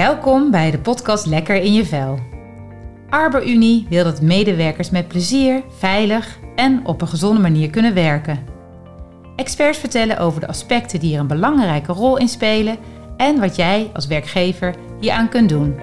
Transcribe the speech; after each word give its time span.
Welkom 0.00 0.50
bij 0.50 0.70
de 0.70 0.78
podcast 0.78 1.26
Lekker 1.26 1.56
in 1.56 1.72
je 1.72 1.86
vel. 1.86 2.18
ArborUnie 3.08 3.86
wil 3.88 4.04
dat 4.04 4.20
medewerkers 4.20 4.90
met 4.90 5.08
plezier, 5.08 5.62
veilig 5.68 6.38
en 6.56 6.86
op 6.86 7.00
een 7.00 7.08
gezonde 7.08 7.40
manier 7.40 7.70
kunnen 7.70 7.94
werken. 7.94 8.38
Experts 9.36 9.78
vertellen 9.78 10.18
over 10.18 10.40
de 10.40 10.46
aspecten 10.46 11.00
die 11.00 11.14
er 11.14 11.20
een 11.20 11.26
belangrijke 11.26 11.92
rol 11.92 12.16
in 12.16 12.28
spelen 12.28 12.76
en 13.16 13.40
wat 13.40 13.56
jij 13.56 13.90
als 13.94 14.06
werkgever 14.06 14.74
hieraan 15.00 15.28
kunt 15.28 15.48
doen. 15.48 15.74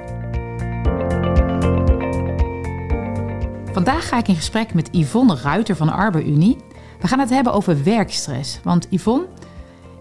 Vandaag 3.71 4.07
ga 4.07 4.17
ik 4.17 4.27
in 4.27 4.35
gesprek 4.35 4.73
met 4.73 4.89
Yvonne 4.91 5.35
Ruiter 5.43 5.75
van 5.75 5.89
ArborUnie. 5.89 6.57
We 6.99 7.07
gaan 7.07 7.19
het 7.19 7.29
hebben 7.29 7.53
over 7.53 7.83
werkstress. 7.83 8.59
Want 8.63 8.87
Yvonne, 8.89 9.27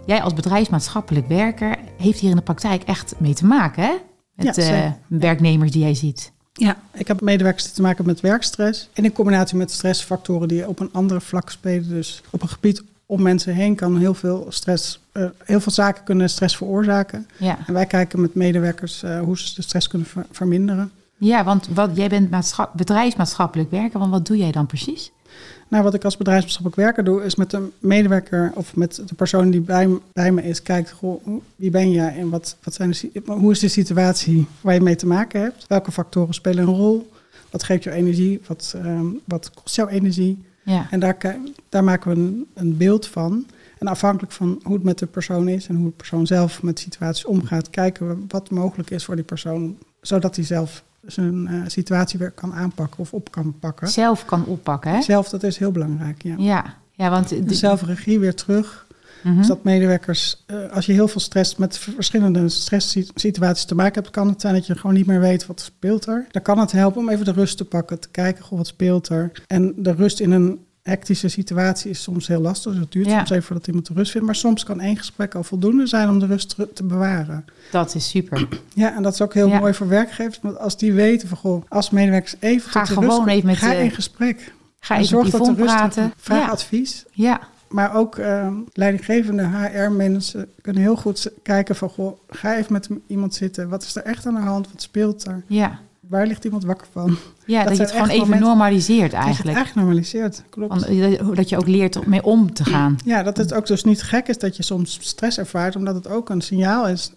jij 0.06 0.22
als 0.22 0.34
bedrijfsmaatschappelijk 0.34 1.28
werker 1.28 1.76
heeft 1.96 2.18
hier 2.18 2.30
in 2.30 2.36
de 2.36 2.42
praktijk 2.42 2.82
echt 2.82 3.14
mee 3.18 3.34
te 3.34 3.46
maken, 3.46 3.82
hè? 3.82 3.92
Met 4.36 4.56
Ja, 4.56 4.84
eh, 4.84 4.90
werknemers 5.06 5.70
die 5.70 5.82
jij 5.82 5.94
ziet. 5.94 6.32
Ja, 6.52 6.76
ik 6.92 7.08
heb 7.08 7.20
medewerkers 7.20 7.64
die 7.64 7.72
te 7.74 7.82
maken 7.82 8.06
met 8.06 8.20
werkstress. 8.20 8.88
En 8.92 9.04
in 9.04 9.12
combinatie 9.12 9.56
met 9.56 9.70
stressfactoren 9.70 10.48
die 10.48 10.68
op 10.68 10.80
een 10.80 10.88
andere 10.92 11.20
vlak 11.20 11.50
spelen. 11.50 11.88
Dus 11.88 12.22
op 12.30 12.42
een 12.42 12.48
gebied 12.48 12.82
om 13.06 13.22
mensen 13.22 13.54
heen 13.54 13.74
kan 13.74 13.98
heel 13.98 14.14
veel 14.14 14.46
stress, 14.48 15.00
eh, 15.12 15.24
heel 15.44 15.60
veel 15.60 15.72
zaken 15.72 16.04
kunnen 16.04 16.30
stress 16.30 16.56
veroorzaken. 16.56 17.28
Ja, 17.38 17.58
En 17.66 17.72
wij 17.74 17.86
kijken 17.86 18.20
met 18.20 18.34
medewerkers 18.34 19.02
eh, 19.02 19.20
hoe 19.20 19.38
ze 19.38 19.54
de 19.54 19.62
stress 19.62 19.88
kunnen 19.88 20.06
ver- 20.08 20.26
verminderen. 20.30 20.90
ja 21.18 21.44
want 21.44 21.68
wat, 21.74 21.90
jij 21.94 22.08
bent 22.08 22.30
maatscha- 22.30 22.70
bedrijfsmaatschappelijk 22.74 23.70
werker, 23.70 23.98
want 23.98 24.10
wat 24.10 24.26
doe 24.26 24.36
jij 24.36 24.52
dan 24.52 24.66
precies? 24.66 25.10
Nou, 25.68 25.82
wat 25.82 25.94
ik 25.94 26.04
als 26.04 26.16
bedrijfsmaatschappelijk 26.16 26.80
werker 26.80 27.04
doe, 27.04 27.24
is 27.24 27.34
met 27.34 27.50
de 27.50 27.68
medewerker 27.78 28.52
of 28.54 28.76
met 28.76 29.02
de 29.06 29.14
persoon 29.14 29.50
die 29.50 29.60
bij, 29.60 29.88
bij 30.12 30.32
me 30.32 30.42
is, 30.42 30.62
kijkt, 30.62 30.90
goh, 30.90 31.26
wie 31.56 31.70
ben 31.70 31.90
jij 31.90 32.16
en 32.16 32.28
wat, 32.30 32.56
wat 32.62 32.74
zijn 32.74 32.90
de, 32.90 33.22
hoe 33.24 33.50
is 33.50 33.58
de 33.58 33.68
situatie 33.68 34.46
waar 34.60 34.74
je 34.74 34.80
mee 34.80 34.96
te 34.96 35.06
maken 35.06 35.40
hebt? 35.40 35.64
Welke 35.68 35.92
factoren 35.92 36.34
spelen 36.34 36.68
een 36.68 36.74
rol? 36.74 37.10
Wat 37.50 37.62
geeft 37.62 37.84
jou 37.84 37.96
energie? 37.96 38.40
Wat, 38.46 38.74
ehm, 38.76 39.06
wat 39.24 39.50
kost 39.54 39.76
jouw 39.76 39.88
energie? 39.88 40.44
Ja, 40.62 40.86
En 40.90 41.00
daar, 41.00 41.36
daar 41.68 41.84
maken 41.84 42.10
we 42.10 42.16
een, 42.16 42.46
een 42.54 42.76
beeld 42.76 43.06
van. 43.06 43.46
En 43.78 43.86
afhankelijk 43.86 44.32
van 44.32 44.60
hoe 44.62 44.74
het 44.74 44.82
met 44.82 44.98
de 44.98 45.06
persoon 45.06 45.48
is 45.48 45.68
en 45.68 45.74
hoe 45.74 45.86
de 45.86 45.96
persoon 45.96 46.26
zelf 46.26 46.62
met 46.62 46.78
situaties 46.78 47.24
omgaat, 47.24 47.70
kijken 47.70 48.08
we 48.08 48.24
wat 48.28 48.50
mogelijk 48.50 48.90
is 48.90 49.04
voor 49.04 49.16
die 49.16 49.24
persoon, 49.24 49.78
zodat 50.00 50.36
hij 50.36 50.44
zelf 50.44 50.84
zijn 51.06 51.46
eh, 51.46 51.60
situatie 51.66 52.18
weer 52.18 52.30
kan 52.30 52.52
aanpakken 52.54 52.98
of 53.00 53.12
op 53.12 53.30
kan 53.30 53.58
pakken. 53.58 53.88
zelf 53.88 54.24
kan 54.24 54.44
oppakken, 54.44 54.90
hè? 54.90 55.02
Zelf, 55.02 55.28
dat 55.28 55.42
is 55.42 55.58
heel 55.58 55.72
belangrijk. 55.72 56.22
Ja. 56.22 56.34
Ja, 56.38 56.64
ja 56.92 57.10
want... 57.10 57.28
de- 57.28 57.54
zelfregie 57.54 58.18
weer 58.18 58.34
terug. 58.34 58.86
Mhm. 59.22 59.36
Dus 59.36 59.46
dat 59.46 59.64
medewerkers, 59.64 60.42
eh, 60.46 60.70
als 60.72 60.86
je 60.86 60.92
heel 60.92 61.08
veel 61.08 61.20
stress 61.20 61.56
met 61.56 61.78
verschillende 61.78 62.48
stresssituaties 62.48 63.64
te 63.64 63.74
maken 63.74 63.94
hebt, 64.02 64.14
kan 64.14 64.28
het 64.28 64.40
zijn 64.40 64.54
dat 64.54 64.66
je 64.66 64.74
gewoon 64.74 64.96
niet 64.96 65.06
meer 65.06 65.20
weet 65.20 65.46
wat 65.46 65.60
speelt 65.60 66.06
er. 66.06 66.26
Dan 66.30 66.42
kan 66.42 66.58
het 66.58 66.72
helpen 66.72 67.00
om 67.00 67.08
even 67.08 67.24
de 67.24 67.32
rust 67.32 67.56
te 67.56 67.64
pakken, 67.64 68.00
te 68.00 68.08
kijken, 68.10 68.44
goh, 68.44 68.58
wat 68.58 68.66
speelt 68.66 69.08
er. 69.08 69.32
En 69.46 69.72
de 69.76 69.92
rust 69.92 70.20
in 70.20 70.30
een 70.30 70.65
hectische 70.86 71.28
situatie 71.28 71.90
is 71.90 72.02
soms 72.02 72.26
heel 72.26 72.40
lastig. 72.40 72.72
Dus 72.72 72.80
het 72.80 72.92
duurt 72.92 73.06
Ja. 73.06 73.16
soms 73.16 73.30
even 73.30 73.42
voordat 73.42 73.66
iemand 73.66 73.86
de 73.86 73.94
rust 73.94 74.10
vindt. 74.10 74.26
Maar 74.26 74.36
soms 74.36 74.64
kan 74.64 74.80
één 74.80 74.96
gesprek 74.96 75.34
al 75.34 75.42
voldoende 75.44 75.86
zijn 75.86 76.08
om 76.08 76.18
de 76.18 76.26
rust 76.26 76.56
te, 76.74 76.84
bewaren. 76.84 77.44
Dat 77.70 77.94
is 77.94 78.08
super. 78.08 78.48
Ja, 78.74 78.94
en 78.96 79.02
dat 79.02 79.12
is 79.12 79.20
ook 79.22 79.34
heel 79.34 79.48
Ja. 79.48 79.58
mooi 79.58 79.74
voor 79.74 79.88
werkgevers. 79.88 80.38
Want 80.42 80.58
als 80.58 80.76
die 80.78 80.92
weten 80.92 81.28
van, 81.28 81.38
goh, 81.38 81.62
als 81.68 81.90
medewerkers 81.90 82.34
even 82.40 82.70
Ga 82.70 82.84
gewoon 82.84 83.04
rust 83.24 83.26
even 83.26 83.46
met 83.46 83.56
ga 83.56 83.72
in 83.72 83.90
gesprek. 83.90 84.54
Ga 84.80 84.94
En 84.94 85.00
even 85.00 85.10
zorg 85.16 85.30
dat 85.30 85.44
de 85.44 85.54
rust 85.54 85.74
praten. 85.74 86.12
Vraag 86.16 86.38
Ja, 86.40 86.48
advies. 86.48 87.04
ja, 87.12 87.40
Maar 87.68 87.94
ook 87.94 88.16
eh, 88.18 88.48
leidinggevende 88.72 89.42
HR-mensen 89.46 90.48
kunnen 90.60 90.82
heel 90.82 90.96
goed 90.96 91.30
kijken 91.42 91.76
van... 91.76 91.88
Goh, 91.88 92.18
ga 92.28 92.56
even 92.56 92.72
met 92.72 92.88
iemand 93.06 93.34
zitten. 93.34 93.68
Wat 93.68 93.82
is 93.82 93.96
er 93.96 94.02
echt 94.02 94.26
aan 94.26 94.34
de 94.34 94.40
hand? 94.40 94.68
Wat 94.72 94.82
speelt 94.82 95.26
er? 95.26 95.42
ja. 95.46 95.78
Waar 96.08 96.26
ligt 96.26 96.44
iemand 96.44 96.64
wakker 96.64 96.86
van? 96.92 97.16
Ja, 97.46 97.64
dat, 97.64 97.76
je 97.76 97.82
het 97.82 97.90
gewoon 97.90 98.08
even 98.08 98.18
momenten- 98.20 98.46
normaliseert 98.46 99.00
Dat 99.00 99.10
je 99.10 99.16
het 99.16 99.26
eigenlijk. 99.26 99.58
echt 99.58 99.74
normaliseert. 99.74 100.42
Klopt. 100.50 100.84
Eh, 100.86 101.34
dat 101.34 101.48
je 101.48 101.56
ook 101.56 101.66
leert 101.66 101.96
om 101.96 102.08
mee 102.08 102.24
om 102.24 102.52
te 102.52 102.64
gaan. 102.64 102.96
Ja, 103.04 103.22
dat 103.22 103.36
het 103.36 103.54
ook 103.54 103.66
dus 103.66 103.84
niet 103.84 104.02
gek 104.02 104.28
is 104.28 104.38
dat 104.38 104.56
je 104.56 104.62
soms 104.62 104.98
stress 105.00 105.38
ervaart... 105.38 105.76
omdat 105.76 105.94
het 105.94 106.08
ook 106.08 106.28
een 106.28 106.40
signaal 106.40 106.88
is 106.88 107.12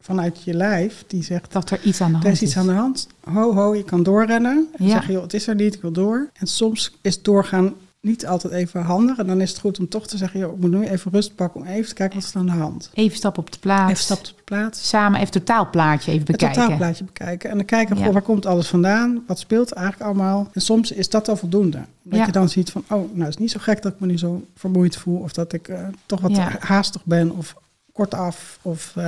vanuit 0.00 0.42
je 0.42 0.54
lijf 0.54 1.04
die 1.06 1.22
zegt... 1.22 1.52
Dat 1.52 1.70
er 1.70 1.80
iets 1.82 2.00
aan 2.00 2.06
de 2.06 2.12
hand 2.12 2.24
Er 2.26 2.32
is 2.32 2.42
iets 2.42 2.56
aan 2.56 2.66
de 2.66 2.72
hand. 2.72 3.06
Ho, 3.32 3.54
ho, 3.54 3.74
je 3.74 3.84
kan 3.84 4.02
doorrennen. 4.02 4.66
En 4.76 4.84
Ja. 4.86 4.90
zeg 4.90 5.06
je, 5.06 5.12
joh, 5.12 5.22
het 5.22 5.34
is 5.34 5.46
er 5.46 5.54
niet, 5.54 5.74
ik 5.74 5.80
wil 5.82 5.92
door. 5.92 6.30
En 6.34 6.46
soms 6.46 6.98
is 7.02 7.22
doorgaan 7.22 7.74
niet 8.08 8.26
altijd 8.26 8.52
even 8.52 8.82
handig. 8.82 9.18
En 9.18 9.26
dan 9.26 9.40
is 9.40 9.50
het 9.50 9.58
goed 9.60 9.78
om 9.78 9.88
toch 9.88 10.06
te 10.06 10.16
zeggen, 10.16 10.40
joh, 10.40 10.52
ik 10.54 10.60
moet 10.60 10.70
nu 10.70 10.86
even 10.86 11.12
rust 11.12 11.34
pakken... 11.34 11.60
om 11.60 11.66
even 11.66 11.88
te 11.88 11.94
kijken 11.94 12.16
wat 12.16 12.24
is 12.26 12.32
er 12.34 12.40
aan 12.40 12.46
de 12.46 12.52
hand. 12.52 12.90
Even 12.94 13.16
stap 13.16 13.38
op 13.38 13.52
de 13.52 13.58
plaats. 13.58 13.90
Even 13.92 14.02
stap 14.04 14.18
op 14.18 14.24
de 14.24 14.42
plaats. 14.44 14.88
Samen 14.88 15.20
even 15.20 15.32
het 15.34 15.46
totaalplaatje 15.46 16.10
even 16.12 16.22
Het 16.26 16.30
bekijken. 16.32 16.60
totaalplaatje 16.62 17.04
bekijken. 17.04 17.50
En 17.50 17.56
dan 17.56 17.66
kijken, 17.66 17.96
Ja. 17.98 18.04
goh, 18.04 18.12
waar 18.12 18.22
komt 18.22 18.46
alles 18.46 18.68
vandaan? 18.68 19.22
Wat 19.26 19.38
speelt 19.38 19.72
eigenlijk 19.72 20.06
allemaal? 20.10 20.48
En 20.52 20.60
soms 20.60 20.92
is 20.92 21.08
dat 21.08 21.28
al 21.28 21.36
voldoende. 21.36 21.78
Dat 22.02 22.18
Ja. 22.18 22.26
je 22.26 22.32
dan 22.32 22.48
ziet 22.48 22.70
van, 22.70 22.82
oh, 22.88 22.88
nou, 23.12 23.18
het 23.20 23.28
is 23.28 23.36
niet 23.36 23.50
zo 23.50 23.58
gek 23.62 23.82
dat 23.82 23.92
ik 23.92 24.00
me 24.00 24.06
nu 24.06 24.18
zo 24.18 24.46
vermoeid 24.54 24.96
voel. 24.96 25.18
Of 25.20 25.32
dat 25.32 25.52
ik 25.52 25.68
eh, 25.68 25.86
toch 26.06 26.20
wat 26.20 26.36
Ja. 26.36 26.56
haastig 26.58 27.04
ben 27.04 27.30
of 27.36 27.54
kortaf. 27.92 28.58
Of 28.62 28.92
eh, 28.96 29.04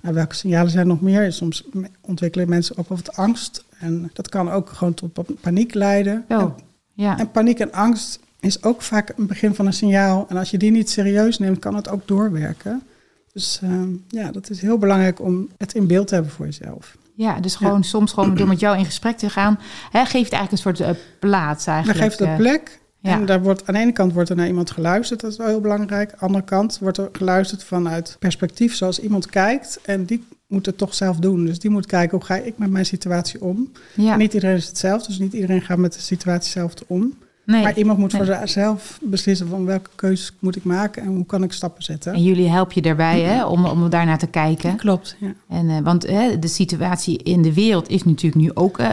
nou, 0.00 0.14
welke 0.14 0.34
signalen 0.34 0.70
zijn 0.70 0.82
er 0.82 0.88
nog 0.88 1.00
meer? 1.00 1.32
Soms 1.32 1.64
ontwikkelen 2.00 2.48
mensen 2.48 2.76
ook 2.78 2.88
wat 2.88 3.16
angst. 3.16 3.64
En 3.78 4.10
dat 4.12 4.28
kan 4.28 4.50
ook 4.50 4.68
gewoon 4.70 4.94
tot 4.94 5.12
pa- 5.12 5.22
paniek 5.40 5.74
leiden. 5.74 6.24
Oh, 6.28 6.40
En, 6.40 6.54
ja. 6.92 7.18
en 7.18 7.30
paniek 7.30 7.58
en 7.58 7.72
angst 7.72 8.20
is 8.46 8.62
ook 8.62 8.82
vaak 8.82 9.12
een 9.16 9.26
begin 9.26 9.54
van 9.54 9.66
een 9.66 9.72
signaal. 9.72 10.26
En 10.28 10.36
als 10.36 10.50
je 10.50 10.58
die 10.58 10.70
niet 10.70 10.90
serieus 10.90 11.38
neemt, 11.38 11.58
kan 11.58 11.74
het 11.74 11.88
ook 11.88 12.08
doorwerken. 12.08 12.82
Dus 13.32 13.60
ehm, 13.62 13.88
ja, 14.08 14.30
dat 14.30 14.50
is 14.50 14.60
heel 14.60 14.78
belangrijk 14.78 15.20
om 15.20 15.48
het 15.58 15.74
in 15.74 15.86
beeld 15.86 16.06
te 16.08 16.14
hebben 16.14 16.32
voor 16.32 16.46
jezelf. 16.46 16.96
ja, 17.14 17.40
dus 17.40 17.54
gewoon 17.56 17.84
soms 17.84 18.12
gewoon 18.12 18.34
door 18.34 18.48
met 18.48 18.60
jou 18.60 18.78
in 18.78 18.84
gesprek 18.84 19.16
te 19.16 19.30
gaan. 19.30 19.58
Hè, 19.90 20.04
geeft 20.04 20.32
eigenlijk 20.32 20.52
een 20.52 20.58
soort 20.58 20.80
eh, 20.80 20.90
plaats 21.18 21.64
Dan 21.64 21.74
eigenlijk. 21.74 22.04
geeft 22.04 22.18
het 22.18 22.28
eh. 22.28 22.36
plek. 22.36 22.80
ja. 23.00 23.12
En 23.12 23.26
daar 23.26 23.42
wordt, 23.42 23.66
aan 23.66 23.74
de 23.74 23.80
ene 23.80 23.92
kant 23.92 24.12
wordt 24.12 24.28
er 24.30 24.36
naar 24.36 24.46
iemand 24.46 24.70
geluisterd, 24.70 25.20
dat 25.20 25.30
is 25.30 25.36
wel 25.36 25.46
heel 25.46 25.60
belangrijk. 25.60 26.10
Aan 26.10 26.18
de 26.18 26.24
andere 26.26 26.44
kant 26.44 26.78
wordt 26.78 26.98
er 26.98 27.08
geluisterd 27.12 27.64
vanuit 27.64 28.16
perspectief 28.18 28.74
zoals 28.74 29.00
iemand 29.00 29.26
kijkt. 29.26 29.78
En 29.84 30.04
die 30.04 30.24
moet 30.46 30.66
het 30.66 30.78
toch 30.78 30.94
zelf 30.94 31.16
doen. 31.16 31.44
Dus 31.44 31.58
die 31.58 31.70
moet 31.70 31.86
kijken, 31.86 32.16
hoe 32.18 32.26
ga 32.26 32.34
ik 32.36 32.58
met 32.58 32.70
mijn 32.70 32.86
situatie 32.86 33.42
om? 33.42 33.72
ja. 33.94 34.12
En 34.12 34.18
niet 34.18 34.34
iedereen 34.34 34.56
is 34.56 34.66
hetzelfde, 34.66 35.06
dus 35.08 35.18
niet 35.18 35.32
iedereen 35.32 35.62
gaat 35.62 35.78
met 35.78 35.92
de 35.92 36.00
situatie 36.00 36.50
zelf 36.50 36.74
om. 36.86 37.14
Nee. 37.46 37.62
Maar 37.62 37.78
iemand 37.78 37.98
moet 37.98 38.12
voor 38.12 38.24
zichzelf 38.24 38.98
beslissen 39.02 39.48
van 39.48 39.64
welke 39.64 39.90
keuzes 39.94 40.32
moet 40.38 40.56
ik 40.56 40.64
maken 40.64 41.02
en 41.02 41.08
hoe 41.08 41.26
kan 41.26 41.42
ik 41.42 41.52
stappen 41.52 41.82
zetten. 41.82 42.12
En 42.12 42.22
jullie 42.22 42.48
helpen 42.48 42.74
je 42.74 42.82
daarbij 42.82 43.20
hè, 43.20 43.44
om, 43.46 43.64
om 43.64 43.90
daarnaar 43.90 44.18
te 44.18 44.26
kijken. 44.26 44.76
Klopt, 44.76 45.16
ja. 45.20 45.32
En, 45.48 45.68
eh, 45.70 45.78
want 45.82 46.06
hè, 46.06 46.38
de 46.38 46.48
situatie 46.48 47.18
in 47.22 47.42
de 47.42 47.54
wereld 47.54 47.88
is 47.88 48.04
natuurlijk 48.04 48.42
nu 48.42 48.50
ook 48.54 48.78
eh, 48.78 48.90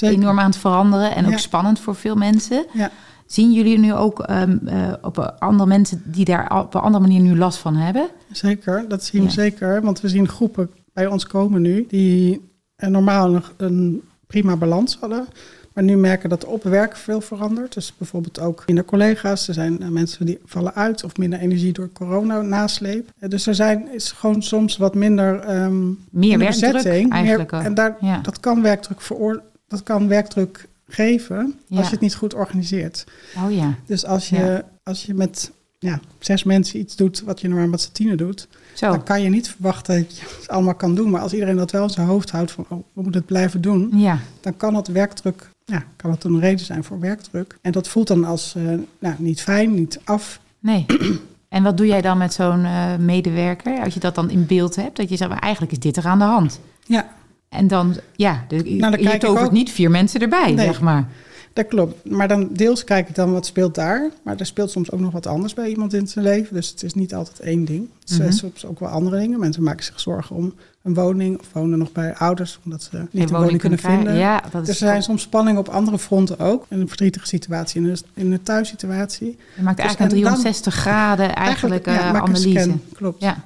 enorm 0.00 0.38
aan 0.38 0.46
het 0.50 0.56
veranderen. 0.56 1.14
En 1.14 1.24
ook 1.24 1.30
Ja. 1.30 1.36
spannend 1.36 1.78
voor 1.80 1.94
veel 1.94 2.14
mensen. 2.16 2.66
Ja. 2.72 2.90
Zien 3.26 3.52
jullie 3.52 3.78
nu 3.78 3.94
ook 3.94 4.20
ehm, 4.20 4.56
eh, 4.66 4.92
op 5.02 5.34
andere 5.38 5.68
mensen 5.68 6.02
die 6.04 6.24
daar 6.24 6.60
op 6.60 6.74
een 6.74 6.80
andere 6.80 7.04
manier 7.04 7.20
nu 7.20 7.36
last 7.36 7.58
van 7.58 7.76
hebben? 7.76 8.08
Zeker, 8.32 8.84
dat 8.88 9.04
zien 9.04 9.20
we 9.22 9.26
Ja. 9.26 9.32
zeker. 9.34 9.82
Want 9.82 10.00
we 10.00 10.08
zien 10.08 10.28
groepen 10.28 10.70
bij 10.92 11.06
ons 11.06 11.26
komen 11.26 11.62
nu 11.62 11.86
die 11.88 12.40
normaal 12.76 13.30
nog 13.30 13.52
een 13.56 14.02
prima 14.26 14.56
balans 14.56 14.96
hadden. 15.00 15.26
Maar 15.74 15.84
nu 15.84 15.96
merken 15.96 16.28
dat 16.28 16.44
op 16.44 16.62
werk 16.62 16.96
veel 16.96 17.20
verandert. 17.20 17.74
Dus 17.74 17.94
bijvoorbeeld 17.98 18.40
ook 18.40 18.62
minder 18.66 18.84
collega's. 18.84 19.48
Er 19.48 19.54
zijn 19.54 19.82
eh, 19.82 19.88
mensen 19.88 20.26
die 20.26 20.38
vallen 20.44 20.74
uit 20.74 21.04
of 21.04 21.16
minder 21.16 21.38
energie 21.38 21.72
door 21.72 21.90
corona 21.92 22.40
nasleep. 22.42 23.08
Eh, 23.18 23.28
Dus 23.28 23.46
er 23.46 23.54
zijn, 23.54 23.88
is 23.92 24.12
gewoon 24.12 24.42
soms 24.42 24.76
wat 24.76 24.94
minder, 24.94 25.38
ehm 25.40 25.86
Meer 26.10 26.38
werkdruk 26.38 26.72
bezetting. 26.72 27.12
eigenlijk 27.12 27.50
Meer- 27.50 27.60
en 27.60 27.74
daar, 27.74 27.96
Ja. 28.00 28.18
dat, 28.20 28.40
kan 28.40 28.62
werkdruk 28.62 29.00
veroor, 29.00 29.42
dat 29.68 29.82
kan 29.82 30.08
werkdruk 30.08 30.68
geven 30.88 31.54
Ja. 31.66 31.76
als 31.76 31.86
je 31.86 31.92
het 31.92 32.00
niet 32.00 32.14
goed 32.14 32.34
organiseert. 32.34 33.04
Oh 33.44 33.52
ja, 33.52 33.74
Dus 33.86 34.04
als 34.06 34.28
je, 34.28 34.36
Ja. 34.36 34.62
als 34.82 35.04
je 35.04 35.14
met 35.14 35.50
ja, 35.78 36.00
zes 36.18 36.44
mensen 36.44 36.78
iets 36.78 36.96
doet 36.96 37.22
wat 37.22 37.40
je 37.40 37.48
normaal 37.48 37.66
met 37.68 37.80
z'n 37.80 37.92
tienen 37.92 38.16
doet, 38.16 38.48
zo. 38.74 38.88
dan 38.90 39.02
kan 39.02 39.22
je 39.22 39.28
niet 39.28 39.48
verwachten 39.48 39.96
dat 40.02 40.16
je 40.18 40.24
het 40.40 40.48
allemaal 40.48 40.74
kan 40.74 40.94
doen. 40.94 41.10
Maar 41.10 41.20
als 41.20 41.32
iedereen 41.32 41.56
dat 41.56 41.70
wel 41.70 41.82
in 41.82 41.90
zijn 41.90 42.06
hoofd 42.06 42.30
houdt 42.30 42.50
van, 42.52 42.64
oh, 42.68 42.78
we 42.78 43.02
moeten 43.02 43.20
het 43.20 43.26
blijven 43.26 43.60
doen, 43.60 43.90
Ja, 43.94 44.18
dan 44.40 44.56
kan 44.56 44.74
het 44.74 44.88
werkdruk, 44.88 45.50
ja, 45.64 45.82
kan 45.96 46.10
het 46.10 46.24
een 46.24 46.40
reden 46.40 46.64
zijn 46.66 46.84
voor 46.84 47.00
werkdruk. 47.00 47.58
En 47.62 47.72
dat 47.72 47.88
voelt 47.88 48.06
dan 48.06 48.24
als, 48.24 48.54
eh, 48.54 48.62
nou, 48.98 49.14
niet 49.18 49.40
fijn, 49.42 49.74
niet 49.74 50.00
af. 50.04 50.40
nee. 50.58 50.86
En 51.48 51.62
wat 51.62 51.76
doe 51.76 51.86
jij 51.86 52.00
dan 52.00 52.18
met 52.18 52.32
zo'n 52.32 52.64
eh, 52.64 52.96
medewerker? 52.96 53.80
Als 53.80 53.94
je 53.94 54.00
dat 54.00 54.14
dan 54.14 54.30
in 54.30 54.46
beeld 54.46 54.76
hebt, 54.76 54.96
dat 54.96 55.08
je 55.08 55.16
zegt, 55.16 55.30
maar 55.30 55.38
eigenlijk 55.38 55.72
is 55.72 55.78
dit 55.78 55.96
er 55.96 56.06
aan 56.06 56.18
de 56.18 56.24
hand. 56.24 56.60
Ja, 56.86 57.08
En 57.48 57.68
dan, 57.68 57.96
ja, 58.16 58.44
dan 58.48 58.90
kijk 58.90 59.00
je 59.12 59.18
tovert 59.18 59.50
niet 59.52 59.70
vier 59.70 59.90
mensen 59.90 60.20
erbij, 60.20 60.52
Nee. 60.52 60.66
zeg 60.66 60.80
maar. 60.80 61.08
Dat 61.54 61.66
klopt. 61.66 62.10
Maar 62.10 62.28
dan 62.28 62.48
deels 62.52 62.84
kijk 62.84 63.08
ik 63.08 63.14
dan 63.14 63.32
wat 63.32 63.46
speelt 63.46 63.74
daar. 63.74 64.10
Maar 64.22 64.36
er 64.38 64.46
speelt 64.46 64.70
soms 64.70 64.90
ook 64.90 65.00
nog 65.00 65.12
wat 65.12 65.26
anders 65.26 65.54
bij 65.54 65.68
iemand 65.68 65.92
in 65.92 66.06
zijn 66.08 66.24
leven. 66.24 66.54
Dus 66.54 66.68
het 66.70 66.82
is 66.82 66.94
niet 66.94 67.14
altijd 67.14 67.40
één 67.40 67.64
ding. 67.64 67.88
Het 68.00 68.10
zijn 68.10 68.28
Mhm. 68.28 68.36
soms 68.36 68.66
ook 68.66 68.80
wel 68.80 68.88
andere 68.88 69.18
dingen. 69.18 69.40
Mensen 69.40 69.62
maken 69.62 69.84
zich 69.84 70.00
zorgen 70.00 70.36
om 70.36 70.54
een 70.82 70.94
woning 70.94 71.38
of 71.40 71.46
wonen 71.52 71.78
nog 71.78 71.92
bij 71.92 72.14
ouders, 72.14 72.58
omdat 72.64 72.82
ze 72.82 73.06
niet 73.10 73.30
een 73.30 73.36
woning 73.36 73.58
kunnen 73.60 73.78
krijgen. 73.78 74.02
vinden. 74.04 74.20
Ja, 74.22 74.40
dat 74.40 74.50
Dus 74.52 74.60
is 74.62 74.68
er 74.80 74.86
zijn 74.88 75.02
soms 75.02 75.22
spanningen 75.22 75.60
op 75.60 75.68
andere 75.68 75.98
fronten 75.98 76.38
ook. 76.38 76.66
In 76.68 76.80
een 76.80 76.88
verdrietige 76.88 77.26
situatie, 77.26 77.80
in 77.82 77.88
een, 77.88 77.98
in 78.14 78.32
een 78.32 78.42
thuissituatie. 78.42 79.36
Je 79.56 79.62
maakt 79.62 79.76
Dus 79.76 79.84
eigenlijk 79.86 79.98
een 79.98 80.18
en 80.18 80.24
dan- 80.24 80.32
360 80.40 80.74
graden 80.74 81.34
eigenlijk, 81.34 81.86
ja, 81.86 82.14
eh, 82.14 82.20
analyse. 82.20 82.50
scan, 82.60 82.80
klopt. 82.94 83.22
Ja. 83.22 83.36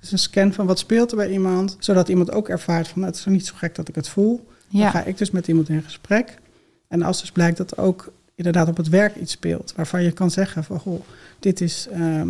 Dus 0.00 0.12
een 0.12 0.18
scan 0.18 0.52
van 0.52 0.66
wat 0.66 0.78
speelt 0.78 1.10
er 1.10 1.16
bij 1.16 1.30
iemand, 1.30 1.76
zodat 1.78 2.08
iemand 2.08 2.32
ook 2.32 2.48
ervaart 2.48 2.88
van 2.88 3.02
het 3.02 3.16
is 3.16 3.24
niet 3.24 3.46
zo 3.46 3.54
gek 3.56 3.74
dat 3.74 3.88
ik 3.88 3.94
het 3.94 4.08
voel. 4.08 4.46
Dan 4.68 4.90
ga 4.90 5.04
ik 5.04 5.18
dus 5.18 5.30
met 5.30 5.48
iemand 5.48 5.68
in 5.68 5.82
gesprek. 5.82 6.38
En 6.88 7.02
als 7.02 7.20
dus 7.20 7.30
blijkt 7.30 7.56
dat 7.56 7.78
ook 7.78 8.12
inderdaad 8.34 8.68
op 8.68 8.76
het 8.76 8.88
werk 8.88 9.16
iets 9.16 9.32
speelt, 9.32 9.72
waarvan 9.76 10.02
je 10.02 10.12
kan 10.12 10.30
zeggen 10.30 10.64
van 10.64 10.80
goh, 10.80 11.00
dit 11.38 11.60
is, 11.60 11.88
ehm, 11.92 12.28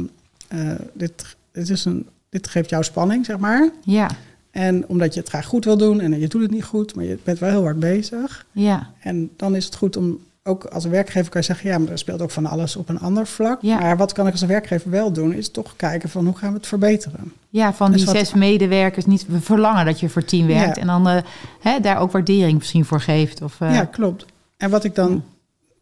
eh, 0.48 0.70
dit, 0.92 1.36
dit 1.52 1.68
is 1.68 1.84
een, 1.84 2.06
dit 2.28 2.48
geeft 2.48 2.70
jou 2.70 2.84
spanning, 2.84 3.24
zeg 3.24 3.38
maar. 3.38 3.70
Ja. 3.84 4.10
En 4.50 4.84
omdat 4.88 5.14
je 5.14 5.20
het 5.20 5.28
graag 5.28 5.46
goed 5.46 5.64
wil 5.64 5.76
doen 5.76 6.00
en 6.00 6.20
je 6.20 6.28
doet 6.28 6.42
het 6.42 6.50
niet 6.50 6.64
goed, 6.64 6.94
maar 6.94 7.04
je 7.04 7.18
bent 7.24 7.38
wel 7.38 7.50
heel 7.50 7.62
hard 7.62 7.80
bezig. 7.80 8.46
Ja. 8.52 8.90
En 9.00 9.30
dan 9.36 9.56
is 9.56 9.64
het 9.64 9.74
goed 9.74 9.96
om 9.96 10.18
ook 10.42 10.64
als 10.64 10.84
een 10.84 10.90
werkgever 10.90 11.30
kan 11.30 11.40
je 11.40 11.46
zeggen, 11.46 11.70
ja, 11.70 11.78
maar 11.78 11.90
er 11.90 11.98
speelt 11.98 12.22
ook 12.22 12.30
van 12.30 12.46
alles 12.46 12.76
op 12.76 12.88
een 12.88 13.00
ander 13.00 13.26
vlak. 13.26 13.62
Ja. 13.62 13.78
Maar 13.78 13.96
wat 13.96 14.12
kan 14.12 14.26
ik 14.26 14.32
als 14.32 14.40
een 14.40 14.48
werkgever 14.48 14.90
wel 14.90 15.12
doen, 15.12 15.32
is 15.32 15.50
toch 15.50 15.76
kijken 15.76 16.08
van 16.08 16.24
hoe 16.26 16.36
gaan 16.36 16.50
we 16.50 16.56
het 16.56 16.66
verbeteren. 16.66 17.32
Ja, 17.48 17.72
van 17.74 17.90
Dus 17.92 17.96
die 18.04 18.06
wat- 18.06 18.16
zes 18.16 18.34
medewerkers 18.34 19.04
niet 19.06 19.26
we 19.26 19.40
verlangen 19.40 19.84
dat 19.84 20.00
je 20.00 20.08
voor 20.08 20.24
tien 20.24 20.46
werkt. 20.46 20.76
Ja. 20.76 20.80
En 20.82 20.86
dan 20.86 21.08
eh, 21.08 21.22
hè, 21.60 21.80
daar 21.80 21.98
ook 21.98 22.12
waardering 22.12 22.58
misschien 22.58 22.84
voor 22.84 23.00
geeft. 23.00 23.42
Of, 23.42 23.60
eh, 23.60 23.74
Ja, 23.74 23.84
klopt. 23.84 24.24
En 24.58 24.70
wat 24.70 24.84
ik 24.84 24.94
dan, 24.94 25.10
Ja. 25.12 25.20